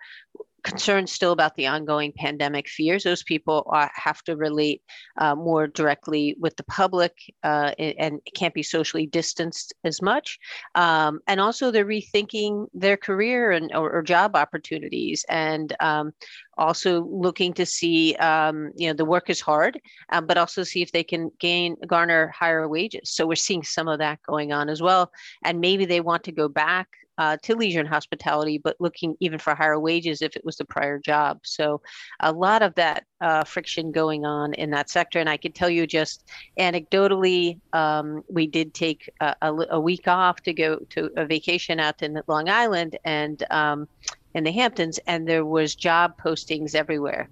concerns 0.63 1.11
still 1.11 1.31
about 1.31 1.55
the 1.55 1.67
ongoing 1.67 2.11
pandemic 2.13 2.67
fears. 2.67 3.03
Those 3.03 3.23
people 3.23 3.67
are, 3.71 3.91
have 3.93 4.21
to 4.23 4.35
relate 4.35 4.81
uh, 5.17 5.35
more 5.35 5.67
directly 5.67 6.35
with 6.39 6.55
the 6.55 6.63
public 6.63 7.13
uh, 7.43 7.71
and 7.77 8.19
can't 8.35 8.53
be 8.53 8.63
socially 8.63 9.05
distanced 9.05 9.73
as 9.83 10.01
much. 10.01 10.39
Um, 10.75 11.19
and 11.27 11.39
also, 11.39 11.71
they're 11.71 11.85
rethinking 11.85 12.67
their 12.73 12.97
career 12.97 13.51
and 13.51 13.73
or, 13.73 13.91
or 13.91 14.01
job 14.01 14.35
opportunities, 14.35 15.25
and 15.29 15.75
um, 15.79 16.11
also 16.57 17.05
looking 17.05 17.53
to 17.53 17.65
see, 17.65 18.15
um, 18.15 18.71
you 18.75 18.87
know, 18.87 18.93
the 18.93 19.05
work 19.05 19.29
is 19.29 19.39
hard, 19.39 19.79
um, 20.11 20.25
but 20.25 20.37
also 20.37 20.63
see 20.63 20.81
if 20.81 20.91
they 20.91 21.03
can 21.03 21.31
gain 21.39 21.75
garner 21.87 22.27
higher 22.37 22.67
wages. 22.67 23.11
So 23.11 23.25
we're 23.25 23.35
seeing 23.35 23.63
some 23.63 23.87
of 23.87 23.99
that 23.99 24.19
going 24.27 24.51
on 24.51 24.69
as 24.69 24.81
well, 24.81 25.11
and 25.43 25.59
maybe 25.59 25.85
they 25.85 26.01
want 26.01 26.23
to 26.25 26.31
go 26.31 26.47
back 26.47 26.87
uh, 27.19 27.35
to 27.43 27.53
leisure 27.53 27.81
and 27.81 27.89
hospitality, 27.89 28.57
but 28.57 28.77
looking 28.79 29.15
even 29.19 29.37
for 29.37 29.53
higher 29.53 29.77
wages 29.77 30.21
if 30.21 30.37
it 30.37 30.45
was 30.45 30.55
the 30.55 30.63
prior 30.63 30.97
job. 30.97 31.39
So 31.43 31.81
a 32.21 32.31
lot 32.31 32.61
of 32.61 32.73
that 32.75 33.03
uh, 33.19 33.43
friction 33.43 33.91
going 33.91 34.25
on 34.25 34.53
in 34.53 34.69
that 34.71 34.89
sector. 34.89 35.19
And 35.19 35.29
I 35.29 35.35
can 35.35 35.51
tell 35.51 35.69
you 35.69 35.85
just 35.85 36.23
anecdotally, 36.57 37.59
um, 37.73 38.23
we 38.29 38.47
did 38.47 38.73
take 38.73 39.09
a, 39.19 39.35
a, 39.41 39.53
a, 39.71 39.79
week 39.79 40.07
off 40.07 40.41
to 40.43 40.53
go 40.53 40.77
to 40.91 41.11
a 41.17 41.25
vacation 41.25 41.81
out 41.81 42.01
in 42.01 42.21
Long 42.27 42.47
Island 42.47 42.97
and 43.03 43.43
um, 43.51 43.89
in 44.33 44.45
the 44.45 44.51
Hamptons, 44.51 44.99
and 45.05 45.27
there 45.27 45.43
was 45.43 45.75
job 45.75 46.17
postings 46.21 46.73
everywhere. 46.73 47.27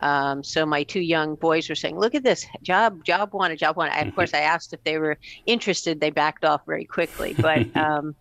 Um, 0.00 0.42
so 0.42 0.64
my 0.66 0.82
two 0.82 1.00
young 1.00 1.34
boys 1.34 1.68
were 1.68 1.74
saying, 1.74 1.98
"Look 1.98 2.14
at 2.14 2.22
this 2.22 2.46
job, 2.62 3.04
job 3.04 3.32
one, 3.32 3.56
job 3.56 3.76
one." 3.76 3.90
I, 3.90 4.00
of 4.00 4.14
course, 4.14 4.34
I 4.34 4.40
asked 4.40 4.72
if 4.72 4.82
they 4.84 4.98
were 4.98 5.18
interested. 5.46 6.00
They 6.00 6.10
backed 6.10 6.44
off 6.44 6.62
very 6.66 6.84
quickly, 6.84 7.34
but 7.38 7.74
um, 7.76 8.14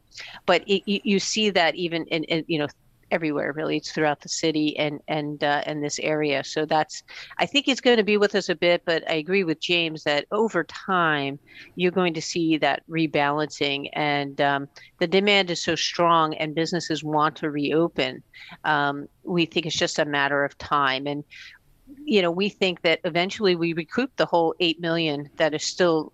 but 0.46 0.64
it, 0.68 0.84
you, 0.86 1.00
you, 1.04 1.20
see 1.20 1.50
that 1.52 1.76
even 1.76 2.06
in, 2.06 2.24
in, 2.26 2.46
you 2.48 2.60
know 2.60 2.68
everywhere 3.12 3.54
really 3.54 3.78
it's 3.78 3.92
throughout 3.92 4.22
the 4.22 4.30
city 4.30 4.78
and 4.78 5.00
and 5.08 5.44
uh, 5.44 5.64
and 5.66 5.84
this 5.84 6.00
area 6.00 6.44
so 6.44 6.66
that's 6.66 7.04
i 7.38 7.46
think 7.46 7.68
it's 7.68 7.82
going 7.82 7.98
to 7.98 8.04
be 8.04 8.18
with 8.18 8.36
us 8.36 8.50
a 8.50 8.56
bit 8.56 8.84
but 8.86 9.10
i 9.10 9.14
agree 9.14 9.44
with 9.44 9.60
james 9.60 10.04
that 10.04 10.26
over 10.32 10.64
time 10.66 11.40
you're 11.76 11.92
going 11.92 12.14
to 12.14 12.22
see 12.22 12.58
that 12.58 12.84
rebalancing 12.90 13.90
and 13.94 14.40
um, 14.42 14.68
the 15.00 15.08
demand 15.08 15.50
is 15.50 15.62
so 15.62 15.76
strong 15.76 16.34
and 16.36 16.56
businesses 16.56 17.04
want 17.04 17.36
to 17.36 17.50
reopen 17.50 18.22
um, 18.64 19.08
we 19.24 19.46
think 19.46 19.66
it's 19.66 19.76
just 19.76 20.00
a 20.00 20.06
matter 20.06 20.44
of 20.44 20.58
time 20.58 21.08
and 21.08 21.24
you 22.06 22.22
know, 22.22 22.32
we 22.32 22.50
think 22.50 22.82
that 22.82 23.00
eventually 23.04 23.56
we 23.56 23.74
recoup 23.74 24.16
the 24.16 24.26
whole 24.26 24.56
eight 24.60 24.80
million 24.80 25.30
that 25.38 25.54
is 25.54 25.64
still 25.64 26.12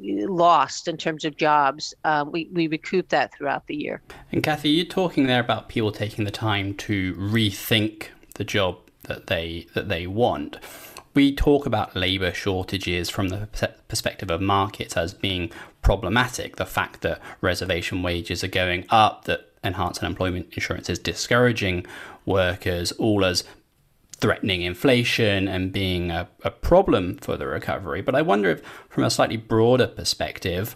lost 0.00 0.88
in 0.88 0.96
terms 0.96 1.24
of 1.24 1.36
jobs. 1.36 1.94
Um, 2.04 2.30
we 2.32 2.48
we 2.52 2.66
recoup 2.66 3.08
that 3.10 3.34
throughout 3.34 3.66
the 3.66 3.76
year. 3.76 4.02
And 4.32 4.42
Kathy, 4.42 4.70
you're 4.70 4.86
talking 4.86 5.26
there 5.26 5.40
about 5.40 5.68
people 5.68 5.92
taking 5.92 6.24
the 6.24 6.30
time 6.30 6.74
to 6.74 7.14
rethink 7.14 8.08
the 8.34 8.44
job 8.44 8.78
that 9.04 9.26
they 9.26 9.66
that 9.74 9.88
they 9.88 10.06
want. 10.06 10.58
We 11.14 11.34
talk 11.34 11.64
about 11.64 11.94
labour 11.94 12.32
shortages 12.32 13.08
from 13.08 13.28
the 13.28 13.48
perspective 13.86 14.30
of 14.30 14.40
markets 14.40 14.96
as 14.96 15.14
being 15.14 15.52
problematic. 15.80 16.56
The 16.56 16.66
fact 16.66 17.02
that 17.02 17.20
reservation 17.40 18.02
wages 18.02 18.42
are 18.42 18.48
going 18.48 18.84
up, 18.90 19.26
that 19.26 19.52
enhanced 19.62 20.02
unemployment 20.02 20.52
insurance 20.54 20.90
is 20.90 20.98
discouraging 20.98 21.86
workers, 22.26 22.90
all 22.92 23.24
as 23.24 23.44
threatening 24.24 24.62
inflation 24.62 25.46
and 25.46 25.70
being 25.70 26.10
a, 26.10 26.26
a 26.44 26.50
problem 26.50 27.14
for 27.18 27.36
the 27.36 27.46
recovery. 27.46 28.00
But 28.00 28.14
I 28.14 28.22
wonder 28.22 28.48
if, 28.48 28.62
from 28.88 29.04
a 29.04 29.10
slightly 29.10 29.36
broader 29.36 29.86
perspective, 29.86 30.74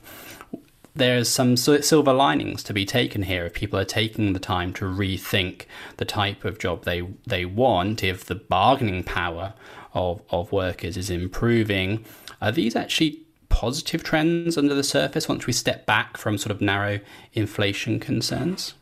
there's 0.94 1.30
some 1.30 1.56
silver 1.56 2.12
linings 2.12 2.62
to 2.64 2.74
be 2.74 2.84
taken 2.84 3.22
here 3.22 3.46
if 3.46 3.54
people 3.54 3.78
are 3.78 3.86
taking 3.86 4.34
the 4.34 4.38
time 4.38 4.74
to 4.74 4.84
rethink 4.84 5.62
the 5.96 6.04
type 6.04 6.44
of 6.44 6.58
job 6.58 6.84
they 6.84 7.00
they 7.26 7.46
want 7.46 8.04
if 8.04 8.26
the 8.26 8.34
bargaining 8.34 9.02
power 9.02 9.54
of, 9.94 10.20
of 10.28 10.52
workers 10.52 10.98
is 10.98 11.08
improving 11.08 12.04
are 12.42 12.52
these 12.52 12.76
actually 12.76 13.22
positive 13.48 14.02
trends 14.02 14.58
under 14.58 14.74
the 14.74 14.84
surface 14.84 15.26
once 15.26 15.46
we 15.46 15.54
step 15.54 15.86
back 15.86 16.18
from 16.18 16.36
sort 16.36 16.50
of 16.50 16.60
narrow 16.60 17.00
inflation 17.32 17.98
concerns 17.98 18.74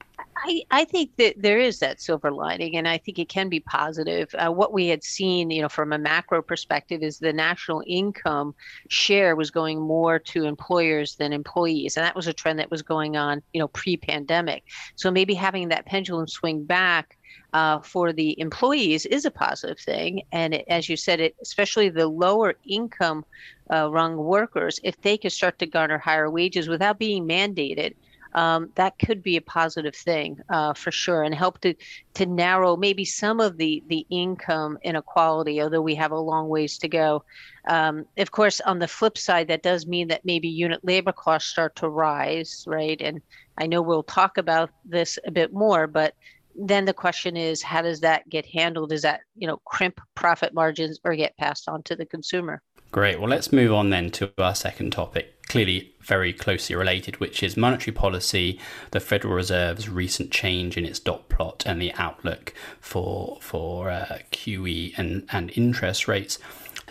I, 0.48 0.62
I 0.70 0.84
think 0.84 1.16
that 1.16 1.34
there 1.36 1.58
is 1.58 1.80
that 1.80 2.00
silver 2.00 2.30
lining, 2.30 2.76
and 2.76 2.86
I 2.86 2.98
think 2.98 3.18
it 3.18 3.28
can 3.28 3.48
be 3.48 3.58
positive. 3.58 4.32
Uh, 4.34 4.52
what 4.52 4.72
we 4.72 4.86
had 4.86 5.02
seen, 5.02 5.50
you 5.50 5.60
know, 5.60 5.68
from 5.68 5.92
a 5.92 5.98
macro 5.98 6.40
perspective, 6.40 7.02
is 7.02 7.18
the 7.18 7.32
national 7.32 7.82
income 7.84 8.54
share 8.88 9.34
was 9.34 9.50
going 9.50 9.80
more 9.80 10.20
to 10.20 10.44
employers 10.44 11.16
than 11.16 11.32
employees, 11.32 11.96
and 11.96 12.06
that 12.06 12.14
was 12.14 12.28
a 12.28 12.32
trend 12.32 12.60
that 12.60 12.70
was 12.70 12.82
going 12.82 13.16
on, 13.16 13.42
you 13.52 13.58
know, 13.58 13.66
pre-pandemic. 13.68 14.62
So 14.94 15.10
maybe 15.10 15.34
having 15.34 15.68
that 15.70 15.86
pendulum 15.86 16.28
swing 16.28 16.62
back 16.64 17.18
uh, 17.52 17.80
for 17.80 18.12
the 18.12 18.38
employees 18.38 19.04
is 19.06 19.24
a 19.24 19.30
positive 19.32 19.80
thing. 19.80 20.22
And 20.30 20.54
it, 20.54 20.64
as 20.68 20.88
you 20.88 20.96
said, 20.96 21.18
it 21.18 21.34
especially 21.42 21.88
the 21.88 22.06
lower 22.06 22.54
income 22.64 23.24
uh, 23.72 23.90
rung 23.90 24.16
workers, 24.16 24.78
if 24.84 25.00
they 25.00 25.18
could 25.18 25.32
start 25.32 25.58
to 25.58 25.66
garner 25.66 25.98
higher 25.98 26.30
wages 26.30 26.68
without 26.68 27.00
being 27.00 27.26
mandated, 27.26 27.94
um, 28.37 28.71
that 28.75 28.99
could 28.99 29.23
be 29.23 29.37
a 29.37 29.40
positive 29.40 29.97
thing 29.97 30.38
uh, 30.50 30.75
for 30.75 30.93
sure 30.93 31.23
and 31.23 31.35
help 31.35 31.59
to 31.62 31.75
to 32.14 32.26
narrow 32.26 32.76
maybe 32.76 33.05
some 33.05 33.40
of 33.40 33.57
the 33.57 33.83
the 33.88 34.07
income 34.11 34.78
inequality 34.83 35.61
although 35.61 35.81
we 35.81 35.95
have 35.95 36.12
a 36.12 36.19
long 36.19 36.49
ways 36.49 36.78
to 36.78 36.88
go. 36.88 37.25
Um, 37.66 38.05
of 38.19 38.31
course 38.31 38.61
on 38.61 38.78
the 38.78 38.87
flip 38.87 39.19
side 39.19 39.49
that 39.49 39.62
does 39.62 39.87
mean 39.87 40.09
that 40.09 40.25
maybe 40.25 40.49
unit 40.49 40.85
labor 40.85 41.12
costs 41.12 41.50
start 41.50 41.75
to 41.76 41.88
rise 41.88 42.64
right? 42.66 43.00
And 43.00 43.21
i 43.59 43.66
know 43.66 43.83
we'll 43.83 44.02
talk 44.02 44.37
about 44.37 44.71
this 44.85 45.19
a 45.26 45.31
bit 45.31 45.52
more 45.52 45.87
but 45.87 46.14
then 46.59 46.85
the 46.85 46.95
question 46.95 47.37
is 47.37 47.62
how 47.62 47.83
does 47.83 48.00
that 48.00 48.28
get 48.28 48.47
handled? 48.47 48.90
Does 48.90 49.02
that 49.02 49.21
you 49.37 49.47
know 49.47 49.59
crimp 49.64 50.00
profit 50.14 50.55
margins 50.55 50.99
or 51.05 51.14
get 51.14 51.37
passed 51.37 51.69
on 51.69 51.83
to 51.85 51.97
the 51.97 52.07
consumer? 52.07 52.62
Great. 52.93 53.21
Well, 53.21 53.28
let's 53.28 53.52
move 53.52 53.73
on 53.73 53.90
then 53.90 54.11
to 54.12 54.33
our 54.38 54.55
second 54.55 54.93
topic, 54.93 55.36
clearly 55.56 55.94
very 56.02 56.32
closely 56.32 56.76
related, 56.76 57.18
which 57.18 57.42
is 57.42 57.56
monetary 57.56 57.94
policy, 57.94 58.60
the 58.90 59.00
Federal 59.00 59.34
Reserve's 59.34 59.88
recent 59.88 60.30
change 60.30 60.76
in 60.76 60.84
its 60.84 61.00
dot 61.00 61.28
plot, 61.28 61.64
and 61.66 61.80
the 61.80 61.92
outlook 61.94 62.52
for 62.80 63.38
for 63.40 63.90
uh, 63.90 64.18
QE 64.32 64.92
and 64.98 65.26
and 65.32 65.50
interest 65.56 66.06
rates. 66.06 66.38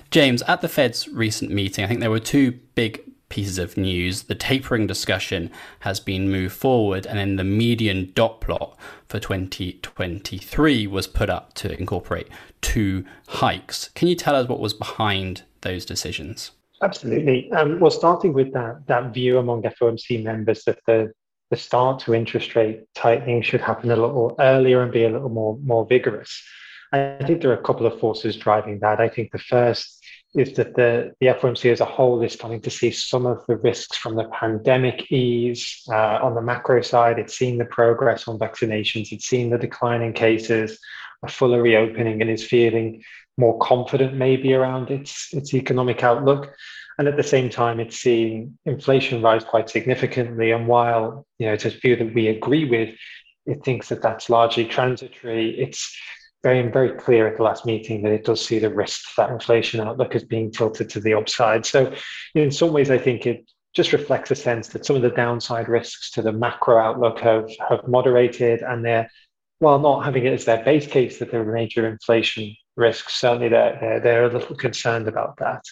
James, 0.09 0.41
at 0.43 0.61
the 0.61 0.67
Fed's 0.67 1.07
recent 1.07 1.51
meeting, 1.51 1.85
I 1.85 1.87
think 1.87 1.99
there 1.99 2.09
were 2.09 2.19
two 2.19 2.53
big 2.73 3.01
pieces 3.29 3.59
of 3.59 3.77
news. 3.77 4.23
The 4.23 4.35
tapering 4.35 4.87
discussion 4.87 5.51
has 5.81 5.99
been 5.99 6.31
moved 6.31 6.55
forward, 6.55 7.05
and 7.05 7.19
then 7.19 7.35
the 7.35 7.43
median 7.43 8.11
dot 8.15 8.41
plot 8.41 8.75
for 9.07 9.19
2023 9.19 10.87
was 10.87 11.05
put 11.05 11.29
up 11.29 11.53
to 11.55 11.77
incorporate 11.79 12.29
two 12.61 13.05
hikes. 13.27 13.89
Can 13.89 14.07
you 14.07 14.15
tell 14.15 14.35
us 14.35 14.47
what 14.47 14.59
was 14.59 14.73
behind 14.73 15.43
those 15.61 15.85
decisions? 15.85 16.51
Absolutely. 16.81 17.51
Um, 17.51 17.79
well, 17.79 17.91
starting 17.91 18.33
with 18.33 18.53
that 18.53 18.85
that 18.87 19.13
view 19.13 19.37
among 19.37 19.63
FOMC 19.63 20.23
members 20.23 20.63
that 20.65 20.79
the 20.85 21.11
the 21.51 21.57
start 21.57 21.99
to 22.01 22.13
interest 22.13 22.55
rate 22.55 22.83
tightening 22.95 23.41
should 23.41 23.61
happen 23.61 23.91
a 23.91 23.95
little 23.95 24.35
earlier 24.39 24.81
and 24.81 24.91
be 24.91 25.05
a 25.05 25.09
little 25.09 25.29
more 25.29 25.57
more 25.63 25.85
vigorous. 25.85 26.43
I 26.91 27.17
think 27.25 27.41
there 27.41 27.51
are 27.51 27.59
a 27.59 27.63
couple 27.63 27.85
of 27.85 27.99
forces 27.99 28.37
driving 28.37 28.79
that. 28.79 28.99
I 28.99 29.09
think 29.09 29.31
the 29.31 29.39
first 29.39 30.01
is 30.35 30.53
that 30.53 30.75
the, 30.75 31.13
the 31.19 31.27
FOMC 31.27 31.71
as 31.71 31.79
a 31.79 31.85
whole 31.85 32.21
is 32.21 32.33
starting 32.33 32.61
to 32.61 32.69
see 32.69 32.91
some 32.91 33.25
of 33.25 33.45
the 33.47 33.55
risks 33.55 33.97
from 33.97 34.15
the 34.15 34.25
pandemic 34.25 35.11
ease. 35.11 35.81
Uh, 35.89 36.19
on 36.21 36.35
the 36.35 36.41
macro 36.41 36.81
side, 36.81 37.17
it's 37.19 37.37
seen 37.37 37.57
the 37.57 37.65
progress 37.65 38.27
on 38.27 38.37
vaccinations, 38.37 39.11
it's 39.11 39.25
seen 39.25 39.49
the 39.49 39.57
decline 39.57 40.01
in 40.01 40.13
cases, 40.13 40.77
a 41.23 41.29
fuller 41.29 41.61
reopening, 41.61 42.21
and 42.21 42.29
is 42.29 42.45
feeling 42.45 43.01
more 43.37 43.57
confident 43.59 44.13
maybe 44.13 44.53
around 44.53 44.89
its 44.89 45.33
its 45.33 45.53
economic 45.53 46.03
outlook. 46.03 46.53
And 46.97 47.07
at 47.09 47.17
the 47.17 47.23
same 47.23 47.49
time, 47.49 47.81
it's 47.81 47.97
seeing 47.97 48.57
inflation 48.65 49.21
rise 49.21 49.43
quite 49.43 49.69
significantly. 49.69 50.51
And 50.51 50.67
while 50.67 51.25
you 51.39 51.47
know 51.47 51.53
it's 51.53 51.65
a 51.65 51.69
view 51.69 51.95
that 51.97 52.13
we 52.13 52.27
agree 52.29 52.65
with, 52.65 52.95
it 53.45 53.63
thinks 53.63 53.89
that 53.89 54.01
that's 54.01 54.29
largely 54.29 54.65
transitory. 54.65 55.59
It's 55.59 55.95
very 56.43 56.61
very 56.69 56.91
clear 56.91 57.27
at 57.27 57.37
the 57.37 57.43
last 57.43 57.65
meeting 57.65 58.03
that 58.03 58.13
it 58.13 58.23
does 58.23 58.45
see 58.45 58.59
the 58.59 58.73
risk 58.73 59.15
that 59.17 59.29
inflation 59.29 59.81
outlook 59.81 60.15
is 60.15 60.23
being 60.23 60.51
tilted 60.51 60.89
to 60.91 60.99
the 60.99 61.13
upside. 61.13 61.65
So, 61.65 61.93
in 62.33 62.51
some 62.51 62.71
ways, 62.71 62.89
I 62.89 62.97
think 62.97 63.25
it 63.25 63.49
just 63.73 63.91
reflects 63.91 64.31
a 64.31 64.35
sense 64.35 64.69
that 64.69 64.85
some 64.85 64.95
of 64.95 65.01
the 65.01 65.09
downside 65.09 65.67
risks 65.67 66.11
to 66.11 66.21
the 66.21 66.31
macro 66.31 66.77
outlook 66.77 67.19
have 67.19 67.49
have 67.67 67.85
moderated, 67.87 68.61
and 68.61 68.85
they're 68.85 69.09
while 69.59 69.79
not 69.79 70.05
having 70.05 70.25
it 70.25 70.33
as 70.33 70.45
their 70.45 70.63
base 70.63 70.87
case 70.87 71.19
that 71.19 71.31
there 71.31 71.41
are 71.41 71.53
major 71.53 71.87
inflation 71.87 72.55
risks. 72.75 73.15
Certainly, 73.15 73.49
they're, 73.49 73.99
they're, 74.01 74.25
a 74.25 74.33
little 74.33 74.55
concerned 74.55 75.07
about 75.07 75.37
that. 75.37 75.63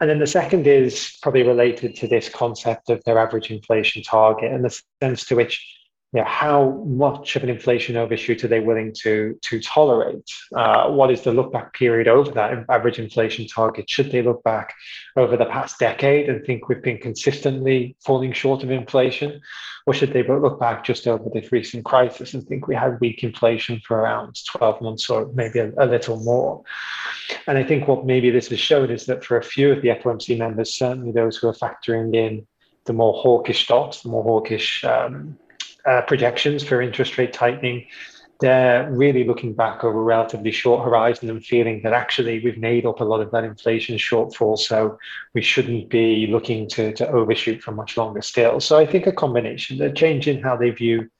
And 0.00 0.08
then 0.08 0.18
the 0.18 0.26
second 0.26 0.66
is 0.66 1.18
probably 1.22 1.42
related 1.42 1.96
to 1.96 2.08
this 2.08 2.28
concept 2.28 2.90
of 2.90 3.02
their 3.04 3.18
average 3.18 3.50
inflation 3.50 4.02
target 4.02 4.52
and 4.52 4.64
the 4.64 4.82
sense 5.02 5.24
to 5.26 5.34
which 5.34 5.79
yeah, 6.12 6.24
how 6.24 6.70
much 6.86 7.36
of 7.36 7.44
an 7.44 7.48
inflation 7.48 7.96
overshoot 7.96 8.42
are 8.42 8.48
they 8.48 8.58
willing 8.58 8.92
to 9.02 9.38
to 9.42 9.60
tolerate? 9.60 10.28
Uh, 10.52 10.90
what 10.90 11.08
is 11.12 11.20
the 11.20 11.30
look 11.30 11.52
back 11.52 11.72
period 11.72 12.08
over 12.08 12.32
that 12.32 12.64
average 12.68 12.98
inflation 12.98 13.46
target? 13.46 13.88
Should 13.88 14.10
they 14.10 14.20
look 14.20 14.42
back 14.42 14.74
over 15.16 15.36
the 15.36 15.44
past 15.44 15.78
decade 15.78 16.28
and 16.28 16.44
think 16.44 16.68
we've 16.68 16.82
been 16.82 16.98
consistently 16.98 17.94
falling 18.04 18.32
short 18.32 18.64
of 18.64 18.72
inflation, 18.72 19.40
or 19.86 19.94
should 19.94 20.12
they 20.12 20.24
look 20.24 20.58
back 20.58 20.82
just 20.82 21.06
over 21.06 21.30
this 21.32 21.52
recent 21.52 21.84
crisis 21.84 22.34
and 22.34 22.44
think 22.44 22.66
we 22.66 22.74
had 22.74 23.00
weak 23.00 23.22
inflation 23.22 23.80
for 23.86 23.98
around 23.98 24.36
12 24.56 24.80
months 24.80 25.08
or 25.10 25.30
maybe 25.34 25.60
a, 25.60 25.72
a 25.78 25.86
little 25.86 26.16
more? 26.24 26.64
And 27.46 27.56
I 27.56 27.62
think 27.62 27.86
what 27.86 28.04
maybe 28.04 28.30
this 28.30 28.48
has 28.48 28.58
shown 28.58 28.90
is 28.90 29.06
that 29.06 29.24
for 29.24 29.36
a 29.36 29.44
few 29.44 29.70
of 29.70 29.80
the 29.80 29.90
FOMC 29.90 30.36
members, 30.36 30.74
certainly 30.74 31.12
those 31.12 31.36
who 31.36 31.46
are 31.46 31.54
factoring 31.54 32.16
in 32.16 32.48
the 32.86 32.92
more 32.92 33.12
hawkish 33.12 33.64
stocks, 33.64 34.00
the 34.00 34.08
more 34.08 34.24
hawkish 34.24 34.82
um, 34.84 35.38
uh, 35.86 36.02
projections 36.02 36.62
for 36.62 36.80
interest 36.80 37.18
rate 37.18 37.32
tightening, 37.32 37.86
they're 38.40 38.90
really 38.90 39.24
looking 39.24 39.52
back 39.52 39.84
over 39.84 40.00
a 40.00 40.02
relatively 40.02 40.50
short 40.50 40.82
horizon 40.84 41.28
and 41.28 41.44
feeling 41.44 41.82
that 41.82 41.92
actually 41.92 42.42
we've 42.42 42.56
made 42.56 42.86
up 42.86 43.00
a 43.00 43.04
lot 43.04 43.20
of 43.20 43.30
that 43.32 43.44
inflation 43.44 43.96
shortfall. 43.96 44.58
So 44.58 44.98
we 45.34 45.42
shouldn't 45.42 45.90
be 45.90 46.26
looking 46.26 46.66
to, 46.70 46.92
to 46.94 47.08
overshoot 47.08 47.62
for 47.62 47.72
much 47.72 47.96
longer 47.96 48.22
still. 48.22 48.58
So 48.58 48.78
I 48.78 48.86
think 48.86 49.06
a 49.06 49.12
combination, 49.12 49.76
the 49.76 49.90
change 49.90 50.26
in 50.26 50.42
how 50.42 50.56
they 50.56 50.70
view 50.70 51.10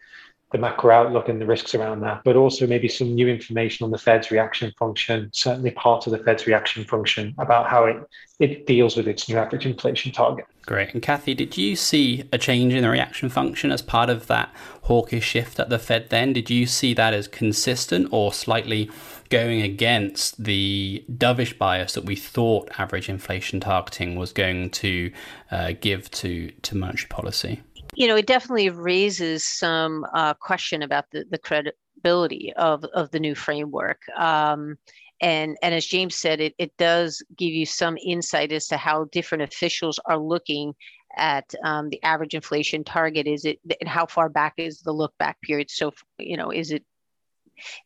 the 0.52 0.58
macro 0.58 0.92
outlook 0.92 1.28
and 1.28 1.40
the 1.40 1.46
risks 1.46 1.74
around 1.74 2.00
that, 2.00 2.22
but 2.24 2.34
also 2.34 2.66
maybe 2.66 2.88
some 2.88 3.14
new 3.14 3.28
information 3.28 3.84
on 3.84 3.90
the 3.90 3.98
Fed's 3.98 4.30
reaction 4.30 4.72
function, 4.78 5.30
certainly 5.32 5.70
part 5.70 6.06
of 6.06 6.12
the 6.12 6.18
Fed's 6.18 6.46
reaction 6.46 6.84
function 6.84 7.34
about 7.38 7.68
how 7.68 7.84
it, 7.84 7.96
it 8.40 8.66
deals 8.66 8.96
with 8.96 9.06
its 9.06 9.28
new 9.28 9.36
average 9.36 9.64
inflation 9.64 10.10
target. 10.10 10.44
Great. 10.66 10.92
And 10.92 11.02
Kathy, 11.02 11.34
did 11.34 11.56
you 11.56 11.76
see 11.76 12.24
a 12.32 12.38
change 12.38 12.74
in 12.74 12.82
the 12.82 12.90
reaction 12.90 13.28
function 13.28 13.70
as 13.70 13.80
part 13.80 14.10
of 14.10 14.26
that 14.26 14.52
hawkish 14.82 15.24
shift 15.24 15.60
at 15.60 15.68
the 15.68 15.78
Fed 15.78 16.10
then? 16.10 16.32
Did 16.32 16.50
you 16.50 16.66
see 16.66 16.94
that 16.94 17.14
as 17.14 17.28
consistent 17.28 18.08
or 18.10 18.32
slightly 18.32 18.90
going 19.30 19.62
against 19.62 20.42
the 20.42 21.04
dovish 21.10 21.56
bias 21.56 21.94
that 21.94 22.04
we 22.04 22.16
thought 22.16 22.68
average 22.76 23.08
inflation 23.08 23.60
targeting 23.60 24.16
was 24.16 24.32
going 24.32 24.70
to 24.70 25.12
uh, 25.52 25.72
give 25.80 26.10
to, 26.10 26.50
to 26.62 26.76
monetary 26.76 27.08
policy? 27.08 27.62
You 28.00 28.06
know, 28.06 28.16
it 28.16 28.24
definitely 28.26 28.70
raises 28.70 29.46
some 29.46 30.06
uh, 30.14 30.32
question 30.32 30.80
about 30.80 31.04
the, 31.12 31.26
the 31.30 31.36
credibility 31.36 32.50
of, 32.56 32.82
of 32.94 33.10
the 33.10 33.20
new 33.20 33.34
framework. 33.34 34.00
Um, 34.16 34.78
and, 35.20 35.58
and 35.62 35.74
as 35.74 35.84
James 35.84 36.14
said, 36.14 36.40
it, 36.40 36.54
it 36.56 36.74
does 36.78 37.22
give 37.36 37.50
you 37.50 37.66
some 37.66 37.98
insight 37.98 38.52
as 38.52 38.68
to 38.68 38.78
how 38.78 39.04
different 39.12 39.42
officials 39.42 40.00
are 40.06 40.16
looking 40.16 40.72
at 41.18 41.52
um, 41.62 41.90
the 41.90 42.02
average 42.02 42.34
inflation 42.34 42.84
target. 42.84 43.26
Is 43.26 43.44
it 43.44 43.58
and 43.82 43.88
how 43.88 44.06
far 44.06 44.30
back 44.30 44.54
is 44.56 44.80
the 44.80 44.92
look 44.92 45.12
back 45.18 45.38
period? 45.42 45.70
So, 45.70 45.92
you 46.18 46.38
know, 46.38 46.50
is 46.50 46.70
it 46.70 46.82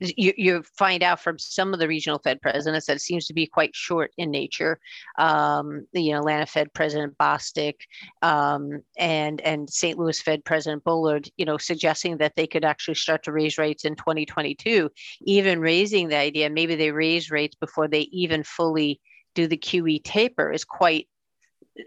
you, 0.01 0.33
you 0.37 0.63
find 0.77 1.03
out 1.03 1.21
from 1.21 1.39
some 1.39 1.73
of 1.73 1.81
the 1.81 1.89
regional 1.89 2.19
Fed 2.19 2.41
presidents 2.41 2.87
that 2.87 2.97
it 2.97 3.01
seems 3.01 3.27
to 3.27 3.35
be 3.35 3.47
quite 3.47 3.75
short 3.75 4.13
in 4.17 4.31
nature. 4.31 4.79
Um, 5.19 5.87
you 5.93 6.13
know, 6.13 6.19
Atlanta 6.19 6.47
Fed 6.47 6.73
President 6.73 7.17
Bostic 7.19 7.75
um, 8.23 8.83
and 8.97 9.41
and 9.43 9.69
St. 9.69 9.99
Louis 9.99 10.21
Fed 10.21 10.45
President 10.45 10.85
Bullard, 10.85 11.29
you 11.37 11.45
know, 11.45 11.59
suggesting 11.59 12.17
that 12.19 12.35
they 12.37 12.47
could 12.47 12.65
actually 12.65 12.95
start 12.95 13.23
to 13.25 13.33
raise 13.33 13.59
rates 13.59 13.85
in 13.85 13.97
2022, 13.97 14.91
even 15.23 15.61
raising 15.61 16.09
the 16.09 16.17
idea 16.17 16.51
maybe 16.51 16.75
they 16.75 16.91
raise 16.91 17.31
rates 17.31 17.57
before 17.57 17.89
they 17.89 18.03
even 18.13 18.43
fully 18.43 19.01
do 19.35 19.47
the 19.47 19.57
QE 19.57 20.03
taper 20.05 20.53
is 20.53 20.65
quite 20.65 21.09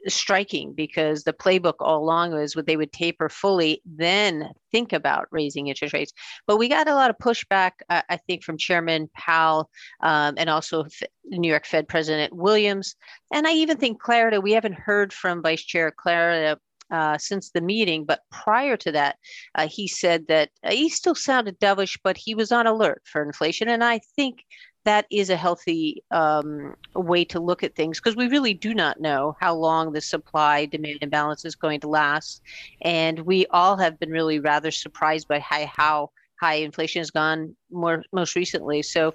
striking 0.07 0.73
because 0.73 1.23
the 1.23 1.33
playbook 1.33 1.75
all 1.79 2.03
along 2.03 2.33
was 2.33 2.55
what 2.55 2.65
they 2.65 2.77
would 2.77 2.91
taper 2.91 3.29
fully, 3.29 3.81
then 3.85 4.49
think 4.71 4.93
about 4.93 5.27
raising 5.31 5.67
interest 5.67 5.93
rates. 5.93 6.13
But 6.45 6.57
we 6.57 6.67
got 6.67 6.87
a 6.87 6.95
lot 6.95 7.09
of 7.09 7.17
pushback, 7.17 7.71
uh, 7.89 8.01
I 8.09 8.17
think, 8.17 8.43
from 8.43 8.57
Chairman 8.57 9.09
Powell 9.15 9.69
um, 10.01 10.35
and 10.37 10.49
also 10.49 10.85
New 11.25 11.49
York 11.49 11.65
Fed 11.65 11.87
President 11.87 12.33
Williams. 12.35 12.95
And 13.33 13.47
I 13.47 13.53
even 13.53 13.77
think 13.77 14.01
Clarida, 14.01 14.41
we 14.41 14.53
haven't 14.53 14.75
heard 14.75 15.13
from 15.13 15.41
Vice 15.41 15.63
Chair 15.63 15.91
Clarida 15.91 16.57
uh, 16.91 17.17
since 17.17 17.51
the 17.51 17.61
meeting. 17.61 18.05
But 18.05 18.21
prior 18.31 18.77
to 18.77 18.91
that, 18.93 19.17
uh, 19.55 19.67
he 19.67 19.87
said 19.87 20.27
that 20.27 20.49
uh, 20.63 20.71
he 20.71 20.89
still 20.89 21.15
sounded 21.15 21.59
dovish, 21.59 21.97
but 22.03 22.17
he 22.17 22.35
was 22.35 22.51
on 22.51 22.67
alert 22.67 23.01
for 23.05 23.21
inflation. 23.21 23.67
And 23.67 23.83
I 23.83 23.99
think 24.15 24.43
that 24.87 25.05
is 25.11 25.29
a 25.29 25.35
healthy 25.35 26.01
um, 26.11 26.73
way 26.95 27.25
to 27.25 27.41
look 27.41 27.61
at 27.61 27.75
things 27.75 27.99
because 27.99 28.15
we 28.15 28.29
really 28.29 28.53
do 28.53 28.73
not 28.73 29.01
know 29.01 29.35
how 29.37 29.53
long 29.53 29.91
the 29.91 29.99
supply 29.99 30.65
demand 30.65 30.99
imbalance 31.01 31.43
is 31.43 31.55
going 31.55 31.81
to 31.81 31.89
last. 31.89 32.41
And 32.83 33.19
we 33.19 33.45
all 33.47 33.75
have 33.75 33.99
been 33.99 34.11
really 34.11 34.39
rather 34.39 34.71
surprised 34.71 35.27
by 35.27 35.39
how, 35.39 35.65
how 35.67 36.11
high 36.39 36.55
inflation 36.55 37.01
has 37.01 37.11
gone 37.11 37.53
more 37.69 38.01
most 38.13 38.37
recently. 38.37 38.81
So 38.81 39.13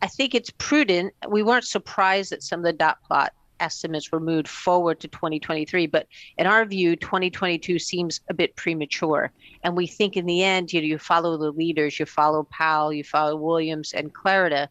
I 0.00 0.06
think 0.06 0.32
it's 0.32 0.50
prudent. 0.58 1.12
We 1.28 1.42
weren't 1.42 1.64
surprised 1.64 2.30
that 2.30 2.44
some 2.44 2.60
of 2.60 2.64
the 2.64 2.72
dot 2.72 2.98
plot 3.02 3.32
estimates 3.60 4.10
were 4.10 4.20
moved 4.20 4.48
forward 4.48 4.98
to 5.00 5.08
2023, 5.08 5.86
but 5.86 6.06
in 6.38 6.46
our 6.46 6.64
view, 6.64 6.96
2022 6.96 7.78
seems 7.78 8.20
a 8.28 8.34
bit 8.34 8.56
premature. 8.56 9.30
And 9.62 9.76
we 9.76 9.86
think 9.86 10.16
in 10.16 10.26
the 10.26 10.42
end, 10.42 10.72
you 10.72 10.80
know, 10.80 10.86
you 10.86 10.98
follow 10.98 11.36
the 11.36 11.52
leaders, 11.52 12.00
you 12.00 12.06
follow 12.06 12.44
Powell, 12.50 12.92
you 12.92 13.04
follow 13.04 13.36
Williams 13.36 13.92
and 13.92 14.12
Clarida. 14.12 14.68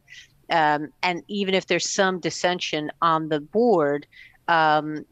Um, 0.50 0.92
and 1.04 1.24
even 1.28 1.54
if 1.54 1.68
there's 1.68 1.90
some 1.90 2.20
dissension 2.20 2.92
on 3.02 3.30
the 3.30 3.40
board, 3.40 4.08
um, 4.48 5.06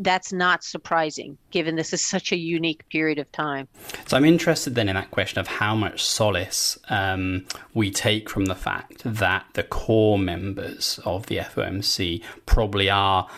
that's 0.00 0.32
not 0.32 0.62
surprising 0.62 1.36
given 1.50 1.74
this 1.76 1.92
is 1.92 2.04
such 2.04 2.30
a 2.30 2.36
unique 2.36 2.88
period 2.88 3.18
of 3.18 3.30
time. 3.32 3.68
So 4.06 4.16
I'm 4.16 4.24
interested 4.24 4.74
then 4.74 4.88
in 4.88 4.94
that 4.94 5.10
question 5.10 5.40
of 5.40 5.48
how 5.48 5.74
much 5.74 6.04
solace 6.04 6.78
um, 6.88 7.46
we 7.74 7.90
take 7.90 8.30
from 8.30 8.46
the 8.46 8.54
fact 8.54 9.02
that 9.04 9.46
the 9.54 9.64
core 9.64 10.18
members 10.18 11.00
of 11.04 11.26
the 11.26 11.38
FOMC 11.38 12.22
probably 12.46 12.88
are 12.88 13.28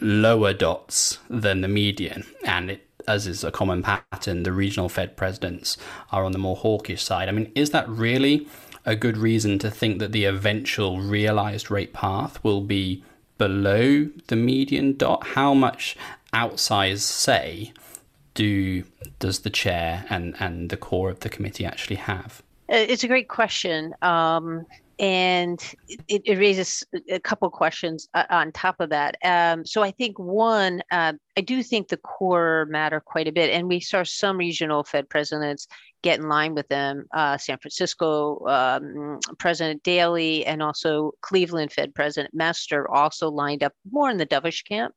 lower 0.00 0.52
dots 0.52 1.18
than 1.28 1.60
the 1.60 1.68
median, 1.68 2.24
and 2.44 2.70
it, 2.70 2.86
as 3.08 3.26
is 3.26 3.44
a 3.44 3.50
common 3.50 3.82
pattern, 3.82 4.42
the 4.42 4.52
regional 4.52 4.88
Fed 4.88 5.16
presidents 5.16 5.76
are 6.12 6.24
on 6.24 6.32
the 6.32 6.38
more 6.38 6.56
hawkish 6.56 7.02
side. 7.02 7.28
I 7.28 7.32
mean, 7.32 7.50
is 7.54 7.70
that 7.70 7.88
really 7.88 8.46
a 8.90 8.96
good 8.96 9.16
reason 9.16 9.56
to 9.60 9.70
think 9.70 10.00
that 10.00 10.10
the 10.10 10.24
eventual 10.24 11.00
realized 11.00 11.70
rate 11.70 11.92
path 11.92 12.42
will 12.42 12.60
be 12.60 13.04
below 13.38 14.08
the 14.26 14.34
median 14.34 14.96
dot? 14.96 15.28
How 15.28 15.54
much 15.54 15.96
outsized 16.34 17.02
say 17.02 17.72
do 18.34 18.82
does 19.20 19.40
the 19.40 19.50
chair 19.50 20.04
and, 20.10 20.34
and 20.40 20.70
the 20.70 20.76
core 20.76 21.08
of 21.08 21.20
the 21.20 21.28
committee 21.28 21.64
actually 21.64 21.96
have? 21.96 22.42
Uh, 22.68 22.76
it's 22.76 23.04
a 23.04 23.08
great 23.08 23.28
question. 23.28 23.94
Um, 24.02 24.66
and 25.00 25.58
it, 25.88 26.22
it, 26.26 26.38
raises 26.38 26.84
a 27.08 27.18
couple 27.18 27.48
questions 27.48 28.06
uh, 28.12 28.24
on 28.28 28.52
top 28.52 28.76
of 28.80 28.90
that. 28.90 29.16
Um, 29.24 29.64
so 29.64 29.82
I 29.82 29.92
think 29.92 30.18
one, 30.18 30.82
uh, 30.92 31.14
I 31.38 31.40
do 31.40 31.62
think 31.62 31.88
the 31.88 31.96
core 31.96 32.66
matter 32.68 33.00
quite 33.00 33.26
a 33.26 33.32
bit, 33.32 33.48
and 33.50 33.66
we 33.66 33.80
saw 33.80 34.02
some 34.02 34.36
regional 34.36 34.84
Fed 34.84 35.08
presidents 35.08 35.66
get 36.02 36.20
in 36.20 36.28
line 36.28 36.54
with 36.54 36.68
them. 36.68 37.06
Uh, 37.14 37.38
San 37.38 37.56
Francisco 37.58 38.46
um, 38.46 39.18
President 39.38 39.82
Daly 39.82 40.44
and 40.44 40.62
also 40.62 41.12
Cleveland 41.22 41.72
Fed 41.72 41.94
President 41.94 42.34
Mester 42.34 42.88
also 42.90 43.30
lined 43.30 43.62
up 43.62 43.72
more 43.90 44.10
in 44.10 44.18
the 44.18 44.26
dovish 44.26 44.66
camp. 44.66 44.94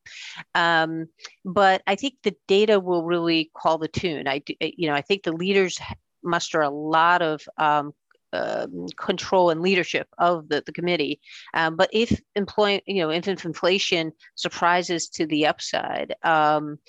Um, 0.54 1.08
but 1.46 1.82
I 1.88 1.96
think 1.96 2.16
the 2.24 2.36
data 2.48 2.78
will 2.78 3.04
really 3.04 3.52
call 3.56 3.78
the 3.78 3.88
tune. 3.88 4.28
I, 4.28 4.42
you 4.60 4.88
know, 4.90 4.96
I 4.96 5.02
think 5.02 5.24
the 5.24 5.32
leaders 5.32 5.80
muster 6.24 6.62
a 6.62 6.70
lot 6.70 7.22
of 7.22 7.42
um, 7.58 7.94
um, 8.34 8.88
control 8.98 9.50
and 9.52 9.62
leadership 9.62 10.08
of 10.18 10.50
the, 10.50 10.64
the 10.66 10.72
committee. 10.72 11.20
Um, 11.54 11.76
but 11.76 11.90
if 11.94 12.20
employ, 12.36 12.82
you 12.86 13.02
know, 13.02 13.12
if 13.12 13.28
inflation 13.28 14.12
surprises 14.36 15.08
to 15.10 15.26
the 15.26 15.46
upside, 15.46 16.16
um, 16.24 16.80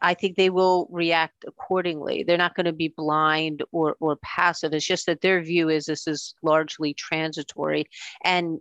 I 0.00 0.14
think 0.14 0.36
they 0.36 0.50
will 0.50 0.88
react 0.90 1.44
accordingly. 1.46 2.22
They're 2.22 2.38
not 2.38 2.54
going 2.54 2.66
to 2.66 2.72
be 2.72 2.94
blind 2.96 3.62
or 3.72 3.96
or 4.00 4.16
passive. 4.22 4.72
It's 4.72 4.86
just 4.86 5.06
that 5.06 5.20
their 5.20 5.42
view 5.42 5.68
is 5.68 5.86
this 5.86 6.06
is 6.06 6.34
largely 6.42 6.94
transitory, 6.94 7.86
and 8.24 8.60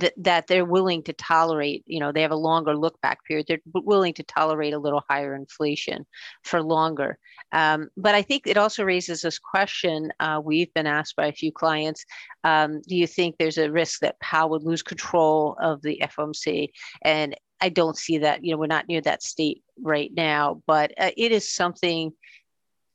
th- 0.00 0.12
that 0.16 0.46
they're 0.46 0.64
willing 0.64 1.02
to 1.04 1.12
tolerate, 1.12 1.84
you 1.86 2.00
know, 2.00 2.12
they 2.12 2.22
have 2.22 2.30
a 2.30 2.36
longer 2.36 2.76
look 2.76 3.00
back 3.00 3.24
period. 3.24 3.46
They're 3.48 3.60
willing 3.72 4.14
to 4.14 4.22
tolerate 4.22 4.74
a 4.74 4.78
little 4.78 5.02
higher 5.08 5.34
inflation 5.34 6.06
for 6.42 6.62
longer. 6.62 7.18
Um, 7.52 7.88
but 7.96 8.14
I 8.14 8.22
think 8.22 8.46
it 8.46 8.56
also 8.56 8.84
raises 8.84 9.22
this 9.22 9.38
question 9.38 10.12
uh, 10.20 10.40
we've 10.42 10.72
been 10.74 10.86
asked 10.86 11.16
by 11.16 11.26
a 11.26 11.32
few 11.32 11.52
clients 11.52 12.04
um, 12.44 12.80
Do 12.88 12.96
you 12.96 13.06
think 13.06 13.36
there's 13.38 13.58
a 13.58 13.70
risk 13.70 14.00
that 14.00 14.20
Powell 14.20 14.50
would 14.50 14.64
lose 14.64 14.82
control 14.82 15.56
of 15.60 15.82
the 15.82 16.00
FOMC? 16.02 16.70
And 17.02 17.36
I 17.60 17.68
don't 17.68 17.96
see 17.96 18.18
that. 18.18 18.44
You 18.44 18.52
know, 18.52 18.58
we're 18.58 18.66
not 18.66 18.88
near 18.88 19.00
that 19.02 19.22
state 19.22 19.62
right 19.80 20.10
now, 20.14 20.62
but 20.66 20.92
uh, 20.98 21.10
it 21.16 21.32
is 21.32 21.52
something 21.52 22.12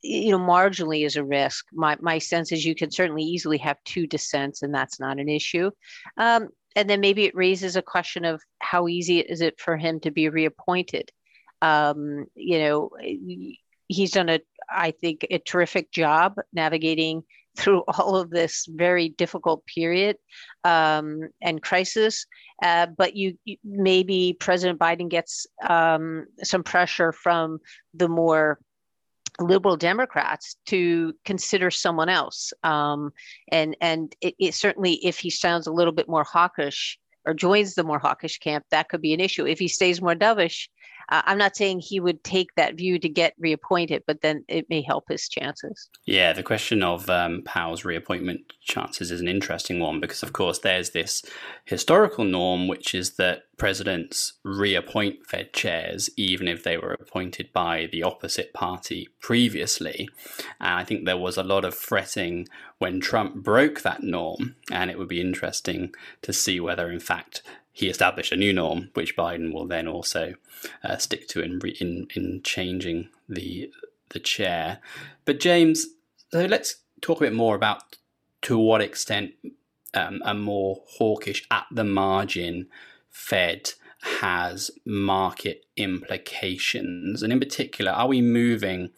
you 0.04 0.32
know 0.32 0.40
marginally 0.40 1.06
is 1.06 1.16
a 1.16 1.24
risk 1.24 1.66
my, 1.74 1.96
my 2.00 2.18
sense 2.18 2.52
is 2.52 2.66
you 2.66 2.74
can 2.74 2.90
certainly 2.90 3.22
easily 3.22 3.60
have 3.60 3.78
two 3.86 4.08
dissents 4.08 4.64
and 4.64 4.74
that's 4.74 5.00
not 5.00 5.20
an 5.20 5.30
issue 5.30 5.70
um, 6.18 6.50
and 6.76 6.90
then 6.90 7.02
maybe 7.02 7.26
it 7.26 7.36
raises 7.36 7.76
a 7.76 7.82
question 7.82 8.26
of 8.26 8.42
how 8.60 8.88
easy 8.88 9.20
is 9.20 9.42
it 9.42 9.60
for 9.60 9.78
him 9.78 10.00
to 10.02 10.12
be 10.12 10.30
reappointed. 10.30 11.12
Um, 11.62 12.26
you 12.36 12.60
know, 12.60 12.90
he's 13.88 14.12
done 14.12 14.30
a, 14.30 14.40
I 14.70 14.92
think, 14.92 15.28
a 15.30 15.38
terrific 15.40 15.92
job 15.92 16.36
navigating 16.54 17.24
through 17.58 17.82
all 17.88 18.16
of 18.16 18.30
this 18.30 18.66
very 18.70 19.10
difficult 19.10 19.66
period 19.66 20.18
um, 20.64 21.30
and 21.42 21.62
crisis. 21.62 22.26
Uh, 22.64 22.88
but 22.98 23.16
you, 23.16 23.38
you, 23.46 23.58
maybe 23.64 24.36
President 24.40 24.80
Biden 24.80 25.10
gets 25.10 25.48
um, 25.68 26.26
some 26.44 26.64
pressure 26.64 27.12
from 27.12 27.60
the 27.94 28.08
more 28.08 28.60
liberal 29.42 29.78
Democrats 29.78 30.56
to 30.68 31.14
consider 31.26 31.72
someone 31.72 32.10
else. 32.10 32.54
Um, 32.64 33.12
and 33.52 33.76
and 33.82 34.16
it, 34.22 34.36
it, 34.40 34.54
certainly, 34.54 34.94
if 35.06 35.20
he 35.20 35.30
sounds 35.30 35.68
a 35.68 35.72
little 35.72 35.94
bit 35.94 36.08
more 36.08 36.24
hawkish 36.24 36.98
or 37.26 37.34
joins 37.34 37.76
the 37.76 37.84
more 37.84 38.00
hawkish 38.00 38.40
camp, 38.40 38.66
that 38.72 38.90
could 38.90 39.02
be 39.02 39.14
an 39.14 39.20
issue. 39.20 39.46
If 39.46 39.60
he 39.60 39.68
stays 39.68 40.02
more 40.02 40.16
dovish, 40.16 40.70
uh, 41.10 41.22
I'm 41.26 41.38
not 41.38 41.56
saying 41.56 41.80
he 41.80 42.00
would 42.00 42.24
take 42.24 42.56
that 42.56 42.76
view 42.76 43.00
to 43.00 43.10
get 43.10 43.34
reappointed, 43.40 44.04
but 44.08 44.22
then 44.22 44.44
it 44.48 44.70
may 44.70 44.82
help 44.82 45.06
his 45.10 45.28
chances. 45.28 45.90
Yeah, 46.06 46.34
the 46.34 46.44
question 46.44 46.84
of 46.84 47.10
um, 47.10 47.44
Powell's 47.44 47.86
reappointment 47.86 48.54
chances 48.62 49.12
is 49.12 49.22
an 49.22 49.28
interesting 49.28 49.80
one 49.80 50.00
because, 50.00 50.24
of 50.24 50.34
course, 50.34 50.60
there's 50.60 50.92
this 50.92 51.24
historical 51.66 52.24
norm, 52.24 52.68
which 52.68 52.94
is 52.94 53.12
that 53.12 53.44
presidents 53.58 54.34
reappoint 54.44 55.24
Fed 55.28 55.54
chairs 55.54 56.10
even 56.18 56.48
if 56.48 56.64
they 56.64 56.78
were 56.78 56.94
appointed 56.94 57.54
by 57.54 57.88
the 57.92 58.02
opposite 58.02 58.54
party 58.54 59.08
previously. 59.20 60.10
And 60.60 60.80
I 60.80 60.84
think 60.84 61.06
there 61.06 61.18
was 61.18 61.38
a 61.38 61.44
lot 61.44 61.64
of 61.64 61.76
fretting 61.76 62.48
when 62.80 63.00
Trump 63.00 63.36
broke 63.36 63.82
that 63.82 64.02
norm, 64.02 64.56
and 64.72 64.90
it 64.90 64.98
would 64.98 65.08
be 65.08 65.22
interesting 65.22 65.94
to 66.24 66.34
see 66.34 66.60
whether, 66.60 66.90
in 66.90 67.00
fact, 67.00 67.44
he 67.72 67.88
established 67.88 68.32
a 68.32 68.38
new 68.38 68.54
norm, 68.54 68.90
which 68.94 69.16
Biden 69.16 69.54
will 69.54 69.68
then 69.68 69.88
also 69.88 70.34
uh, 70.84 70.98
stick 70.98 71.28
to 71.30 71.42
in, 71.42 71.60
in 71.80 72.08
in 72.16 72.42
changing 72.44 73.10
the 73.30 73.72
the 74.10 74.20
chair. 74.20 74.80
But 75.26 75.40
James, 75.40 75.88
so 76.32 76.46
let's 76.46 76.78
talk 77.02 77.18
a 77.18 77.26
bit 77.26 77.34
more 77.34 77.56
about 77.56 77.98
to 78.44 78.58
what 78.58 78.82
extent 78.82 79.32
um, 79.94 80.22
a 80.26 80.34
more 80.34 80.82
hawkish 80.88 81.46
at 81.50 81.66
the 81.72 81.84
margin 81.84 82.68
Fed 83.10 83.74
has 84.20 84.72
market 84.86 85.66
implications, 85.78 87.22
and 87.22 87.32
in 87.32 87.40
particular, 87.40 87.92
are 87.92 88.08
we 88.08 88.22
moving 88.22 88.90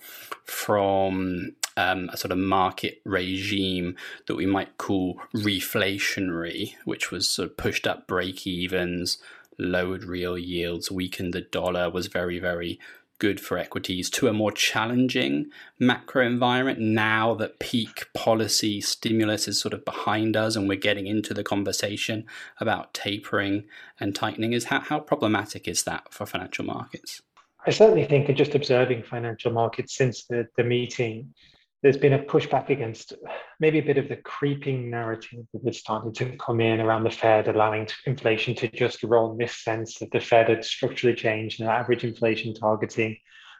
from 0.45 1.55
um, 1.77 2.09
a 2.13 2.17
sort 2.17 2.31
of 2.31 2.37
market 2.37 3.01
regime 3.05 3.95
that 4.27 4.35
we 4.35 4.45
might 4.45 4.77
call 4.77 5.19
reflationary, 5.35 6.75
which 6.85 7.11
was 7.11 7.29
sort 7.29 7.49
of 7.49 7.57
pushed 7.57 7.87
up 7.87 8.07
break 8.07 8.45
evens, 8.47 9.17
lowered 9.57 10.03
real 10.03 10.37
yields, 10.37 10.91
weakened 10.91 11.33
the 11.33 11.41
dollar, 11.41 11.89
was 11.89 12.07
very, 12.07 12.39
very 12.39 12.79
good 13.19 13.39
for 13.39 13.57
equities, 13.57 14.09
to 14.09 14.27
a 14.27 14.33
more 14.33 14.51
challenging 14.51 15.49
macro 15.79 16.25
environment 16.25 16.79
now 16.79 17.33
that 17.33 17.59
peak 17.59 18.07
policy 18.13 18.81
stimulus 18.81 19.47
is 19.47 19.59
sort 19.59 19.73
of 19.73 19.85
behind 19.85 20.35
us 20.35 20.55
and 20.55 20.67
we're 20.67 20.77
getting 20.77 21.07
into 21.07 21.33
the 21.33 21.43
conversation 21.43 22.25
about 22.59 22.93
tapering 22.93 23.63
and 23.99 24.13
tightening. 24.13 24.51
Is 24.51 24.65
how, 24.65 24.81
how 24.81 24.99
problematic 24.99 25.67
is 25.67 25.83
that 25.83 26.11
for 26.11 26.25
financial 26.25 26.65
markets? 26.65 27.21
I 27.65 27.71
certainly 27.71 28.03
think, 28.05 28.35
just 28.35 28.55
observing 28.55 29.03
financial 29.03 29.51
markets 29.51 29.95
since 29.95 30.25
the, 30.25 30.47
the 30.57 30.63
meeting, 30.65 31.33
there's 31.83 31.97
been 31.97 32.13
a 32.13 32.23
pushback 32.23 32.69
against 32.69 33.13
maybe 33.59 33.77
a 33.77 33.83
bit 33.83 33.97
of 33.97 34.07
the 34.07 34.15
creeping 34.15 34.89
narrative 34.89 35.45
that 35.53 35.65
has 35.65 35.77
started 35.77 36.15
to 36.15 36.37
come 36.37 36.61
in 36.61 36.79
around 36.79 37.03
the 37.03 37.11
Fed 37.11 37.49
allowing 37.49 37.87
inflation 38.05 38.55
to 38.55 38.69
just 38.69 39.03
roll 39.03 39.35
this 39.35 39.57
sense 39.57 39.99
that 39.99 40.09
the 40.11 40.21
Fed 40.21 40.47
had 40.47 40.63
structurally 40.63 41.15
changed 41.15 41.59
and 41.59 41.69
average 41.69 42.05
inflation 42.05 42.53
targeting 42.55 43.17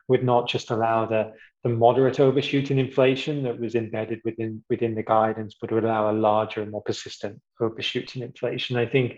would 0.08 0.24
not 0.24 0.48
just 0.48 0.72
allow 0.72 1.06
the, 1.06 1.34
the 1.64 1.70
moderate 1.70 2.22
overshoot 2.22 2.72
in 2.72 2.80
inflation 2.80 3.44
that 3.44 3.60
was 3.60 3.76
embedded 3.76 4.22
within 4.24 4.64
within 4.70 4.96
the 4.96 5.04
guidance, 5.04 5.56
but 5.60 5.72
would 5.72 5.84
allow 5.84 6.10
a 6.10 6.14
larger 6.14 6.62
and 6.62 6.72
more 6.72 6.82
persistent 6.82 7.40
overshoot 7.60 8.16
in 8.16 8.24
inflation. 8.24 8.78
I 8.78 8.86
think 8.86 9.16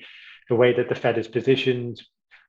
the 0.49 0.55
way 0.55 0.73
that 0.73 0.89
the 0.89 0.95
Fed 0.95 1.17
is 1.17 1.27
positioned 1.27 2.01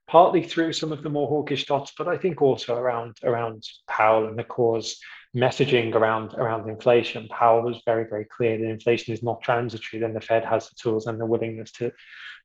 partly 0.06 0.42
through 0.42 0.72
some 0.72 0.92
of 0.92 1.02
the 1.02 1.10
more 1.10 1.28
hawkish 1.28 1.66
dots, 1.66 1.92
but 1.96 2.08
I 2.08 2.16
think 2.16 2.40
also 2.40 2.76
around 2.76 3.16
around 3.24 3.64
Powell 3.88 4.28
and 4.28 4.38
the 4.38 4.44
cause 4.44 4.98
messaging 5.36 5.94
around 5.94 6.32
around 6.34 6.68
inflation. 6.68 7.28
Powell 7.28 7.62
was 7.62 7.82
very 7.84 8.06
very 8.08 8.24
clear 8.24 8.56
that 8.56 8.64
inflation 8.68 9.12
is 9.12 9.22
not 9.22 9.42
transitory. 9.42 10.00
Then 10.00 10.14
the 10.14 10.20
Fed 10.20 10.44
has 10.44 10.68
the 10.68 10.74
tools 10.76 11.06
and 11.06 11.20
the 11.20 11.26
willingness 11.26 11.72
to 11.72 11.92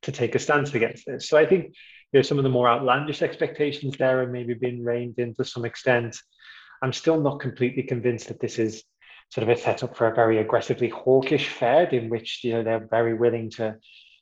to 0.02 0.12
take 0.12 0.34
a 0.34 0.38
stance 0.38 0.74
against 0.74 1.06
this. 1.06 1.28
So 1.28 1.38
I 1.38 1.46
think 1.46 1.74
you 2.12 2.18
know 2.18 2.22
some 2.22 2.38
of 2.38 2.44
the 2.44 2.50
more 2.50 2.68
outlandish 2.68 3.22
expectations 3.22 3.96
there 3.96 4.20
have 4.20 4.30
maybe 4.30 4.54
been 4.54 4.84
reined 4.84 5.18
in 5.18 5.34
to 5.36 5.44
some 5.44 5.64
extent. 5.64 6.16
I'm 6.82 6.92
still 6.92 7.20
not 7.20 7.40
completely 7.40 7.84
convinced 7.84 8.28
that 8.28 8.40
this 8.40 8.58
is 8.58 8.84
sort 9.30 9.48
of 9.48 9.56
a 9.56 9.60
setup 9.60 9.96
for 9.96 10.08
a 10.08 10.14
very 10.14 10.38
aggressively 10.38 10.88
hawkish 10.88 11.48
Fed 11.48 11.94
in 11.94 12.10
which 12.10 12.44
you 12.44 12.52
know 12.52 12.62
they're 12.62 12.86
very 12.90 13.14
willing 13.14 13.48
to 13.52 13.76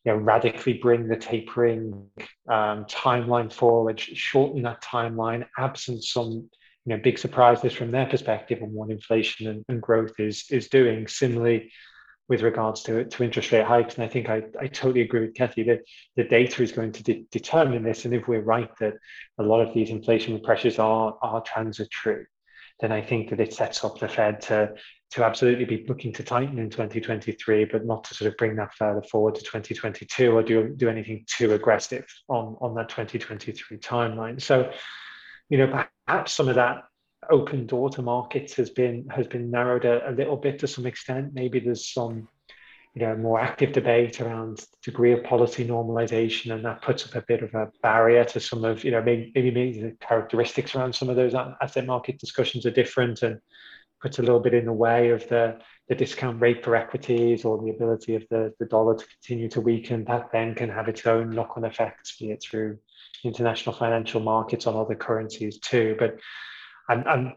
you 0.04 0.12
know 0.12 0.18
radically 0.18 0.74
bring 0.74 1.09
the 1.09 1.16
tapering 1.16 2.06
um, 2.48 2.85
timeline 2.85 3.52
forward, 3.52 3.98
shorten 3.98 4.62
that 4.62 4.83
timeline, 4.83 5.44
absent 5.59 6.04
some 6.04 6.48
know 6.90 7.00
big 7.03 7.18
surprises 7.18 7.72
from 7.72 7.90
their 7.90 8.07
perspective 8.07 8.62
on 8.62 8.72
what 8.72 8.90
inflation 8.90 9.48
and, 9.48 9.64
and 9.68 9.81
growth 9.81 10.18
is 10.18 10.44
is 10.50 10.68
doing. 10.68 11.09
Similarly, 11.09 11.70
with 12.31 12.42
regards 12.42 12.85
to, 12.85 13.05
to 13.05 13.24
interest 13.24 13.50
rate 13.50 13.64
hikes. 13.64 13.96
And 13.96 14.05
I 14.05 14.09
think 14.09 14.31
I, 14.31 14.44
I 14.59 14.68
totally 14.68 15.00
agree 15.00 15.22
with 15.22 15.35
Kathy 15.35 15.64
that 15.64 15.81
the 16.14 16.22
data 16.22 16.62
is 16.62 16.70
going 16.70 16.92
to 16.92 17.03
de- 17.03 17.26
determine 17.33 17.83
this. 17.83 18.05
And 18.05 18.14
if 18.14 18.29
we're 18.29 18.40
right 18.40 18.70
that 18.79 18.94
a 19.38 19.42
lot 19.42 19.61
of 19.61 19.74
these 19.74 19.90
inflation 19.90 20.40
pressures 20.40 20.79
are, 20.79 21.18
are 21.22 21.42
transitory, 21.42 22.26
then 22.79 22.92
I 22.92 23.03
think 23.03 23.31
that 23.31 23.40
it 23.40 23.53
sets 23.53 23.85
up 23.85 23.98
the 23.98 24.07
Fed 24.07 24.40
to, 24.42 24.74
to 25.11 25.24
absolutely 25.24 25.64
be 25.64 25.85
looking 25.88 26.12
to 26.14 26.22
tighten 26.22 26.61
in 26.61 26.70
2023, 26.70 27.64
but 27.64 27.85
not 27.85 28.05
to 28.05 28.14
sort 28.14 28.31
of 28.31 28.38
bring 28.38 28.55
that 28.57 28.74
further 28.74 29.03
forward 29.03 29.35
to 29.35 29.42
2022 29.42 30.31
or 30.31 30.44
do, 30.44 30.68
do 30.76 30.88
anything 30.88 31.24
too 31.26 31.53
aggressive 31.53 32.07
on, 32.29 32.57
on 32.61 32.76
that 32.76 32.88
2023 32.90 33.79
timeline. 33.79 34.40
So, 34.40 34.70
you 35.50 35.58
know, 35.58 35.84
perhaps 36.06 36.32
some 36.32 36.48
of 36.48 36.54
that 36.54 36.84
open 37.30 37.66
door 37.66 37.90
to 37.90 38.02
markets 38.02 38.54
has 38.54 38.70
been 38.70 39.06
has 39.10 39.26
been 39.26 39.50
narrowed 39.50 39.84
a, 39.84 40.08
a 40.08 40.12
little 40.12 40.36
bit 40.36 40.60
to 40.60 40.66
some 40.66 40.86
extent. 40.86 41.34
Maybe 41.34 41.60
there's 41.60 41.92
some 41.92 42.28
you 42.94 43.02
know 43.02 43.16
more 43.16 43.40
active 43.40 43.72
debate 43.72 44.20
around 44.20 44.64
degree 44.82 45.12
of 45.12 45.24
policy 45.24 45.66
normalization, 45.66 46.54
and 46.54 46.64
that 46.64 46.82
puts 46.82 47.04
up 47.04 47.14
a 47.16 47.24
bit 47.26 47.42
of 47.42 47.52
a 47.54 47.68
barrier 47.82 48.24
to 48.24 48.40
some 48.40 48.64
of 48.64 48.84
you 48.84 48.92
know 48.92 49.02
maybe 49.02 49.32
maybe, 49.34 49.80
the 49.80 49.96
characteristics 50.00 50.74
around 50.74 50.94
some 50.94 51.10
of 51.10 51.16
those 51.16 51.34
asset 51.34 51.84
market 51.84 52.18
discussions 52.18 52.64
are 52.64 52.70
different 52.70 53.22
and 53.22 53.40
puts 54.00 54.18
a 54.18 54.22
little 54.22 54.40
bit 54.40 54.54
in 54.54 54.64
the 54.64 54.72
way 54.72 55.10
of 55.10 55.28
the 55.28 55.58
the 55.88 55.94
discount 55.96 56.40
rate 56.40 56.64
for 56.64 56.76
equities 56.76 57.44
or 57.44 57.60
the 57.60 57.70
ability 57.70 58.14
of 58.14 58.24
the, 58.30 58.54
the 58.60 58.66
dollar 58.66 58.96
to 58.96 59.04
continue 59.04 59.48
to 59.48 59.60
weaken, 59.60 60.04
that 60.04 60.30
then 60.32 60.54
can 60.54 60.70
have 60.70 60.86
its 60.86 61.04
own 61.04 61.30
knock-on 61.30 61.64
effects, 61.64 62.16
be 62.16 62.30
it 62.30 62.40
through 62.40 62.78
international 63.24 63.74
financial 63.74 64.20
markets 64.20 64.66
on 64.66 64.76
other 64.76 64.94
currencies 64.94 65.59
too. 65.59 65.96
But 65.98 66.18
I'm, 66.88 67.04
I'm, 67.06 67.35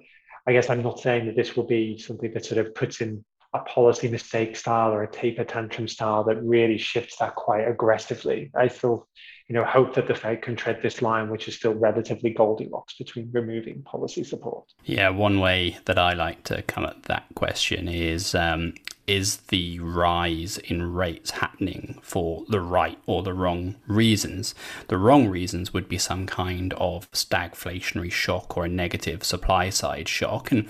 I 0.48 0.54
guess 0.54 0.70
I'm 0.70 0.84
not 0.84 1.00
saying 1.00 1.28
that 1.28 1.36
this 1.36 1.56
will 1.56 1.66
be 1.66 1.98
something 1.98 2.34
that 2.34 2.46
sort 2.46 2.66
of 2.66 2.76
puts 2.76 3.02
in 3.02 3.24
a 3.54 3.60
policy 3.60 4.08
mistake 4.08 4.56
style 4.56 4.92
or 4.92 5.04
a 5.04 5.12
taper 5.12 5.44
tantrum 5.44 5.88
style 5.88 6.24
that 6.24 6.42
really 6.42 6.78
shifts 6.78 7.18
that 7.18 7.36
quite 7.36 7.68
aggressively. 7.68 8.50
I 8.56 8.68
still, 8.68 9.08
you 9.48 9.54
know, 9.54 9.64
hope 9.64 9.94
that 9.94 10.08
the 10.08 10.16
Fed 10.16 10.42
can 10.42 10.56
tread 10.56 10.82
this 10.82 11.04
line, 11.04 11.30
which 11.30 11.48
is 11.48 11.56
still 11.56 11.76
relatively 11.76 12.32
Goldilocks 12.32 12.96
between 12.98 13.30
removing 13.32 13.84
policy 13.84 14.24
support. 14.24 14.66
Yeah, 14.86 15.10
one 15.10 15.40
way 15.40 15.78
that 15.86 16.00
I 16.00 16.14
like 16.14 16.44
to 16.46 16.64
come 16.64 16.84
at 16.84 17.04
that 17.04 17.26
question 17.36 17.88
is 17.88 18.34
um, 18.34 18.74
is 19.06 19.38
the 19.48 19.80
rise 19.80 20.58
in 20.58 20.94
rates 20.94 21.32
happening 21.32 22.00
for 22.02 22.44
the 22.48 22.62
right 22.62 22.98
or 23.06 23.22
the 23.22 23.34
wrong 23.34 23.76
reasons? 23.88 24.56
The 24.88 24.98
wrong 24.98 25.28
reasons 25.28 25.74
would 25.74 25.90
be 25.90 25.98
some 25.98 26.26
kind 26.26 26.74
of 26.74 27.12
stagflationary 27.12 28.12
shock 28.12 28.56
or 28.56 28.66
a 28.66 28.70
negative 28.70 29.24
supply 29.24 29.70
side 29.70 30.08
shock. 30.08 30.52
And 30.52 30.70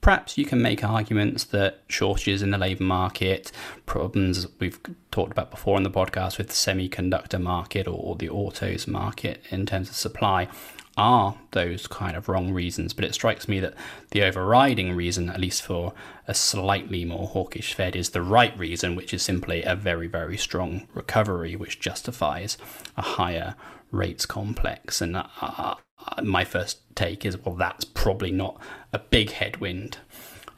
perhaps 0.00 0.38
you 0.38 0.44
can 0.44 0.62
make 0.62 0.84
arguments 0.84 1.44
that 1.44 1.82
shortages 1.88 2.40
in 2.40 2.50
the 2.50 2.58
labour 2.58 2.84
market, 2.84 3.52
problems 3.84 4.46
we've 4.58 4.80
talked 5.10 5.32
about 5.32 5.50
before 5.50 5.76
on 5.76 5.82
the 5.82 5.90
podcast 5.90 6.38
with 6.38 6.46
the 6.48 6.54
semiconductor 6.54 7.40
market 7.40 7.86
or 7.86 8.14
the 8.16 8.30
autos 8.30 8.86
market 8.86 9.42
in 9.50 9.66
terms 9.66 9.90
of 9.90 9.96
supply, 9.96 10.48
are 10.96 11.36
those 11.50 11.86
kind 11.86 12.16
of 12.16 12.28
wrong 12.28 12.52
reasons, 12.52 12.92
but 12.94 13.04
it 13.04 13.14
strikes 13.14 13.48
me 13.48 13.60
that 13.60 13.74
the 14.10 14.22
overriding 14.22 14.94
reason, 14.96 15.28
at 15.28 15.40
least 15.40 15.62
for 15.62 15.92
a 16.26 16.34
slightly 16.34 17.04
more 17.04 17.28
hawkish 17.28 17.74
Fed, 17.74 17.94
is 17.94 18.10
the 18.10 18.22
right 18.22 18.56
reason, 18.58 18.96
which 18.96 19.12
is 19.12 19.22
simply 19.22 19.62
a 19.62 19.76
very, 19.76 20.06
very 20.06 20.36
strong 20.36 20.88
recovery, 20.94 21.54
which 21.54 21.80
justifies 21.80 22.56
a 22.96 23.02
higher 23.02 23.54
rates 23.90 24.26
complex. 24.26 25.00
And 25.00 25.16
uh, 25.16 25.26
uh 25.40 25.74
my 26.22 26.44
first 26.44 26.80
take 26.94 27.24
is, 27.26 27.36
well, 27.38 27.54
that's 27.54 27.84
probably 27.84 28.30
not 28.30 28.60
a 28.92 28.98
big 28.98 29.32
headwind 29.32 29.98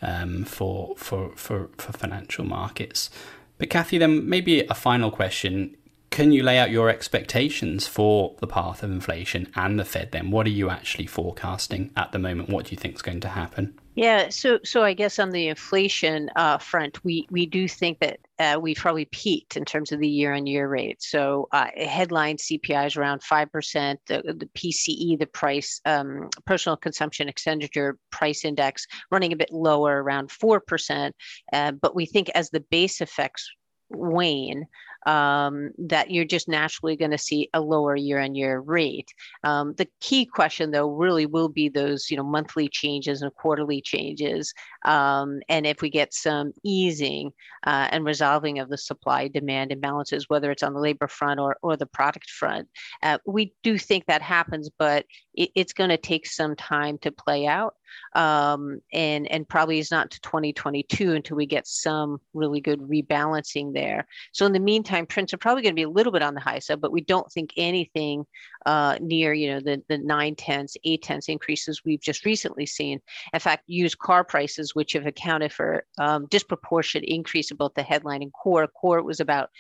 um, 0.03 0.45
for, 0.45 0.95
for, 0.97 1.33
for, 1.37 1.71
for 1.77 1.93
financial 1.93 2.45
markets. 2.45 3.11
But 3.59 3.71
Kathy, 3.71 3.99
then 3.99 4.29
maybe 4.29 4.61
a 4.61 4.75
final 4.75 5.11
question 5.11 5.77
can 6.19 6.33
you 6.33 6.43
lay 6.43 6.59
out 6.59 6.73
your 6.73 6.91
expectations 6.91 7.87
for 7.87 8.35
the 8.41 8.47
path 8.49 8.83
of 8.83 8.91
inflation 8.91 9.49
and 9.55 9.79
the 9.79 9.85
Fed 9.85 10.11
then? 10.11 10.33
What 10.33 10.49
are 10.49 10.51
you 10.51 10.69
actually 10.69 11.07
forecasting 11.07 11.93
at 11.97 12.11
the 12.11 12.19
moment? 12.19 12.49
What 12.49 12.65
do 12.65 12.73
you 12.73 12.77
think 12.77 12.97
is 12.97 13.03
going 13.03 13.21
to 13.21 13.29
happen? 13.29 13.79
Yeah, 13.95 14.29
so 14.31 14.59
so 14.65 14.83
I 14.83 14.95
guess 14.95 15.21
on 15.21 15.31
the 15.31 15.47
inflation 15.47 16.29
uh, 16.35 16.59
front, 16.59 17.05
we 17.05 17.29
we 17.31 17.47
do 17.47 17.69
think 17.69 18.01
that 18.01 18.19
uh, 18.41 18.59
we've 18.61 18.77
probably 18.77 19.05
peaked 19.05 19.57
in 19.57 19.65
terms 19.65 19.93
of 19.93 20.01
the 20.01 20.09
year-on-year 20.09 20.67
rate. 20.67 21.01
So 21.01 21.47
uh, 21.53 21.69
headline 21.77 22.37
CPI 22.37 22.89
is 22.89 22.97
around 22.97 23.23
five 23.23 23.53
percent. 23.53 24.01
The, 24.09 24.23
the 24.25 24.51
PCE, 24.57 25.21
the 25.21 25.27
price 25.27 25.81
um, 25.85 26.31
personal 26.47 26.77
consumption 26.77 27.29
expenditure 27.29 27.97
price 28.11 28.45
index, 28.45 28.89
running 29.13 29.33
a 29.33 29.37
bit 29.37 29.53
lower, 29.53 30.03
around 30.03 30.33
four 30.33 30.59
percent. 30.59 31.15
Uh, 31.53 31.71
but 31.71 31.95
we 31.95 32.07
think 32.07 32.29
as 32.35 32.51
the 32.51 32.65
base 32.71 33.01
effects 33.01 33.49
wane, 33.91 34.67
um, 35.09 35.71
that 35.79 36.11
you're 36.11 36.27
just 36.27 36.49
naturally 36.49 36.95
going 36.95 37.11
to 37.11 37.19
see 37.19 37.49
a 37.55 37.61
lower 37.63 37.97
year-on-year 37.97 38.61
rate. 38.61 39.11
Um, 39.43 39.73
the 39.79 39.89
key 40.01 40.27
question, 40.27 40.71
though, 40.71 40.91
really 40.91 41.25
will 41.25 41.49
be 41.49 41.71
those 41.71 42.11
you 42.11 42.17
know 42.19 42.23
monthly 42.23 42.69
changes 42.69 43.23
and 43.23 43.35
quarterly 43.35 43.81
changes, 43.81 44.53
um, 44.85 45.41
and 45.49 45.67
if 45.67 45.81
we 45.81 45.89
get 45.89 46.13
some 46.13 46.53
easing 46.63 47.33
uh, 47.67 47.89
and 47.91 48.05
resolving 48.05 48.59
of 48.59 48.69
the 48.69 48.77
supply-demand 48.77 49.71
imbalances, 49.71 50.25
whether 50.29 50.51
it's 50.51 50.63
on 50.63 50.75
the 50.75 50.81
labor 50.81 51.09
front 51.09 51.41
or 51.41 51.57
or 51.63 51.75
the 51.75 51.87
product 51.87 52.29
front, 52.29 52.69
uh, 53.03 53.17
we 53.27 53.55
do 53.63 53.79
think 53.79 54.05
that 54.07 54.21
happens, 54.21 54.69
but 54.79 55.07
it, 55.33 55.49
it's 55.55 55.73
going 55.73 55.91
to 55.91 55.97
take 55.97 56.27
some 56.27 56.55
time 56.55 56.99
to 56.99 57.11
play 57.11 57.47
out 57.47 57.75
um, 58.15 58.81
and 58.93 59.31
and 59.31 59.49
probably 59.49 59.79
is 59.79 59.91
not 59.91 60.11
to 60.11 60.21
2022 60.21 61.15
until 61.15 61.37
we 61.37 61.47
get 61.47 61.67
some 61.67 62.21
really 62.35 62.61
good 62.61 62.81
rebalancing 62.81 63.73
there. 63.73 64.07
So 64.33 64.47
in 64.47 64.53
the 64.53 64.61
meantime, 64.61 64.98
prints 65.07 65.33
are 65.33 65.39
probably 65.39 65.63
going 65.63 65.73
to 65.73 65.79
be 65.79 65.83
a 65.83 65.89
little 65.89 66.13
bit 66.13 66.23
on 66.23 66.35
the 66.35 66.41
high 66.41 66.59
side, 66.59 66.81
but 66.81 66.93
we 66.93 67.01
don't 67.01 67.31
think 67.31 67.53
anything 67.57 68.27
uh, 68.67 68.99
near 69.01 69.33
you 69.33 69.53
know 69.53 69.61
the 69.61 69.83
the 69.89 69.99
nine 69.99 70.35
tenths, 70.35 70.77
eight 70.85 71.03
tenths 71.03 71.29
increases 71.29 71.85
we've 71.85 72.01
just 72.01 72.25
recently 72.25 72.67
seen. 72.67 73.01
In 73.33 73.41
fact, 73.41 73.65
used 73.67 73.99
car 73.99 74.25
prices, 74.25 74.75
which 74.75 74.93
have 74.93 75.07
accounted 75.07 75.53
for 75.53 75.85
um, 75.99 76.27
disproportionate 76.27 77.09
increase 77.09 77.51
of 77.51 77.59
both 77.59 77.75
the 77.75 77.83
headline 77.83 78.23
and 78.23 78.33
core. 78.33 78.67
Core 78.67 79.03
was 79.03 79.21
about 79.21 79.51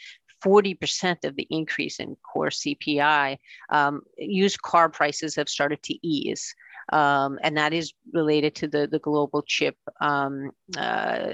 40% 0.44 1.24
of 1.24 1.34
the 1.34 1.48
increase 1.50 1.98
in 1.98 2.16
core 2.22 2.50
CPI, 2.50 3.38
um, 3.70 4.02
used 4.16 4.62
car 4.62 4.88
prices 4.88 5.34
have 5.34 5.48
started 5.48 5.82
to 5.82 6.06
ease 6.06 6.54
um, 6.92 7.38
and 7.42 7.56
that 7.56 7.72
is 7.72 7.92
related 8.12 8.54
to 8.56 8.68
the 8.68 8.86
the 8.86 8.98
global 8.98 9.42
chip 9.42 9.76
um, 10.00 10.50
uh, 10.76 11.28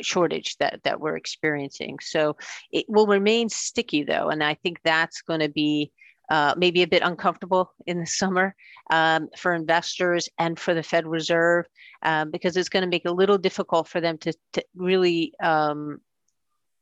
shortage 0.00 0.56
that 0.58 0.80
that 0.84 1.00
we're 1.00 1.16
experiencing. 1.16 1.98
So 2.00 2.36
it 2.70 2.86
will 2.88 3.06
remain 3.06 3.48
sticky 3.48 4.04
though, 4.04 4.28
and 4.28 4.42
I 4.42 4.54
think 4.54 4.80
that's 4.84 5.22
going 5.22 5.40
to 5.40 5.48
be. 5.48 5.92
Uh, 6.30 6.54
maybe 6.56 6.82
a 6.82 6.86
bit 6.86 7.02
uncomfortable 7.02 7.74
in 7.84 7.98
the 7.98 8.06
summer 8.20 8.54
um, 8.90 9.28
for 9.36 9.52
investors 9.52 10.30
and 10.38 10.58
for 10.58 10.72
the 10.72 10.82
Fed 10.82 11.06
Reserve 11.06 11.66
um, 12.02 12.30
because 12.30 12.56
it's 12.56 12.70
going 12.70 12.82
to 12.84 12.88
make 12.88 13.04
it 13.04 13.10
a 13.10 13.12
little 13.12 13.36
difficult 13.36 13.86
for 13.86 14.00
them 14.00 14.16
to, 14.18 14.32
to 14.54 14.64
really 14.74 15.34
um, 15.42 16.00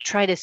try 0.05 0.27
to 0.27 0.37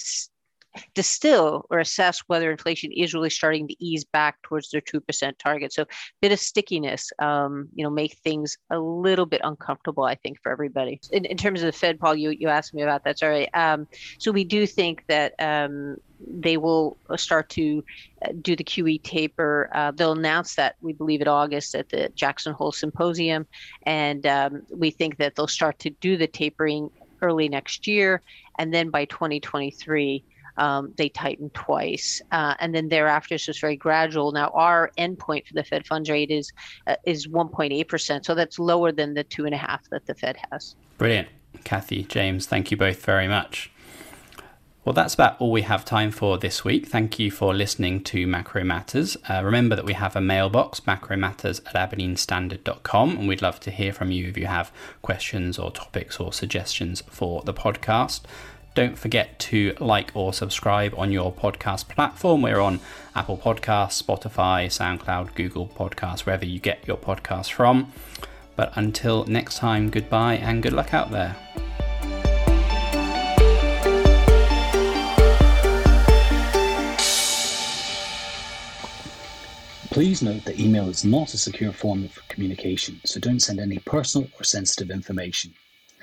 distill 0.94 1.66
or 1.70 1.80
assess 1.80 2.20
whether 2.28 2.52
inflation 2.52 2.92
is 2.92 3.14
really 3.14 3.30
starting 3.30 3.68
to 3.68 3.76
ease 3.84 4.06
back 4.06 4.42
towards 4.44 4.70
their 4.70 4.82
2% 4.82 5.38
target. 5.38 5.74
So 5.74 5.84
a 5.84 5.88
bit 6.22 6.32
of 6.32 6.40
stickiness, 6.40 7.12
um, 7.20 7.70
you 7.76 7.84
know, 7.84 7.90
make 7.90 8.14
things 8.18 8.58
a 8.70 8.80
little 8.80 9.26
bit 9.26 9.42
uncomfortable, 9.44 10.04
I 10.04 10.16
think, 10.16 10.42
for 10.42 10.52
everybody. 10.52 11.00
In, 11.12 11.26
in 11.26 11.38
terms 11.38 11.62
of 11.62 11.66
the 11.66 11.72
Fed, 11.72 12.00
Paul, 12.00 12.16
you, 12.16 12.32
you 12.32 12.48
asked 12.48 12.74
me 12.74 12.82
about 12.82 13.04
that. 13.04 13.20
Sorry. 13.20 13.52
Um, 13.54 13.88
so 14.18 14.32
we 14.32 14.44
do 14.44 14.66
think 14.66 15.04
that 15.08 15.34
um, 15.40 15.98
they 16.20 16.58
will 16.58 16.98
start 17.16 17.50
to 17.50 17.84
uh, 18.24 18.30
do 18.42 18.56
the 18.56 18.64
QE 18.64 19.02
taper. 19.04 19.70
Uh, 19.74 19.92
they'll 19.92 20.14
announce 20.14 20.56
that 20.56 20.76
we 20.82 20.94
believe 20.94 21.22
in 21.22 21.28
August 21.28 21.76
at 21.76 21.90
the 21.90 22.10
Jackson 22.16 22.54
Hole 22.54 22.72
Symposium, 22.72 23.46
and 23.84 24.26
um, 24.26 24.64
we 24.70 24.92
think 24.92 25.18
that 25.18 25.36
they'll 25.36 25.48
start 25.48 25.80
to 25.80 25.90
do 25.90 26.18
the 26.18 26.28
tapering 26.28 26.90
early 27.22 27.50
next 27.50 27.88
year, 27.88 28.22
and 28.60 28.74
then 28.74 28.90
by 28.90 29.06
2023 29.06 30.24
um, 30.58 30.94
they 30.98 31.10
tightened 31.10 31.54
twice, 31.54 32.22
uh, 32.32 32.56
and 32.60 32.74
then 32.74 32.90
thereafter 32.90 33.36
it's 33.36 33.46
just 33.46 33.62
very 33.62 33.76
gradual. 33.76 34.32
Now 34.32 34.52
our 34.54 34.92
endpoint 34.98 35.48
for 35.48 35.54
the 35.54 35.64
Fed 35.64 35.86
funds 35.86 36.10
rate 36.10 36.32
is 36.32 36.52
uh, 36.86 36.96
is 37.06 37.28
1.8 37.28 37.88
percent, 37.88 38.26
so 38.26 38.36
that's 38.36 38.60
lower 38.60 38.92
than 38.92 39.14
the 39.14 39.24
two 39.24 39.46
and 39.46 39.54
a 39.54 39.58
half 39.58 39.90
that 39.90 40.06
the 40.06 40.16
Fed 40.16 40.38
has. 40.52 40.76
Brilliant, 40.98 41.30
Kathy, 41.64 42.04
James. 42.04 42.46
Thank 42.46 42.72
you 42.72 42.78
both 42.78 43.04
very 43.04 43.28
much. 43.28 43.72
Well, 44.88 44.94
that's 44.94 45.16
about 45.16 45.42
all 45.42 45.52
we 45.52 45.64
have 45.64 45.84
time 45.84 46.12
for 46.12 46.38
this 46.38 46.64
week. 46.64 46.88
Thank 46.88 47.20
you 47.20 47.30
for 47.30 47.54
listening 47.54 48.06
to 48.06 48.26
Macro 48.26 48.64
Matters. 48.64 49.18
Uh, 49.30 49.42
remember 49.44 49.76
that 49.76 49.84
we 49.84 49.92
have 49.92 50.16
a 50.16 50.22
mailbox, 50.22 50.80
macromatters 50.80 51.60
at 51.68 51.74
aberdeenstandard.com, 51.76 53.18
and 53.18 53.28
we'd 53.28 53.42
love 53.42 53.60
to 53.60 53.70
hear 53.70 53.92
from 53.92 54.12
you 54.12 54.30
if 54.30 54.38
you 54.38 54.46
have 54.46 54.72
questions 55.02 55.60
or 55.60 55.72
topics 55.72 56.22
or 56.22 56.32
suggestions 56.32 57.04
for 57.10 57.42
the 57.42 57.54
podcast. 57.54 58.22
Don't 58.78 58.96
forget 58.96 59.40
to 59.40 59.76
like 59.80 60.12
or 60.14 60.32
subscribe 60.34 60.94
on 61.00 61.12
your 61.12 61.34
podcast 61.34 61.88
platform. 61.88 62.44
We're 62.44 62.60
on 62.60 62.80
Apple 63.16 63.36
Podcasts, 63.36 64.04
Spotify, 64.04 64.68
SoundCloud, 64.68 65.34
Google 65.34 65.68
Podcasts, 65.68 66.28
wherever 66.28 66.46
you 66.46 66.60
get 66.60 66.88
your 66.88 66.96
podcasts 66.96 67.52
from. 67.52 67.92
But 68.56 68.74
until 68.76 69.26
next 69.26 69.58
time, 69.58 69.90
goodbye 69.90 70.36
and 70.36 70.62
good 70.62 70.74
luck 70.74 70.94
out 70.94 71.10
there. 71.10 71.36
Please 79.90 80.22
note 80.22 80.46
that 80.46 80.60
email 80.60 80.88
is 80.88 81.04
not 81.04 81.34
a 81.34 81.38
secure 81.40 81.74
form 81.74 82.04
of 82.04 82.28
communication, 82.28 83.02
so 83.06 83.20
don't 83.20 83.40
send 83.40 83.60
any 83.60 83.80
personal 83.80 84.30
or 84.40 84.44
sensitive 84.44 84.92
information. 84.92 85.52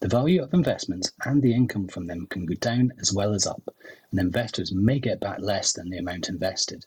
The 0.00 0.08
value 0.08 0.42
of 0.42 0.54
investments 0.54 1.12
and 1.24 1.42
the 1.42 1.52
income 1.52 1.88
from 1.88 2.06
them 2.06 2.26
can 2.26 2.46
go 2.46 2.54
down 2.54 2.92
as 2.98 3.12
well 3.12 3.34
as 3.34 3.46
up, 3.46 3.74
and 4.10 4.18
investors 4.18 4.72
may 4.72 4.98
get 4.98 5.20
back 5.20 5.40
less 5.40 5.72
than 5.72 5.90
the 5.90 5.98
amount 5.98 6.28
invested. 6.28 6.86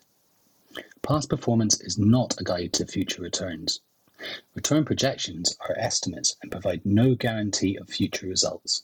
Past 1.03 1.29
performance 1.29 1.79
is 1.81 1.99
not 1.99 2.39
a 2.41 2.43
guide 2.43 2.73
to 2.73 2.87
future 2.87 3.21
returns. 3.21 3.81
Return 4.55 4.85
projections 4.85 5.55
are 5.69 5.77
estimates 5.77 6.35
and 6.41 6.51
provide 6.51 6.85
no 6.85 7.13
guarantee 7.13 7.75
of 7.75 7.89
future 7.89 8.25
results. 8.25 8.83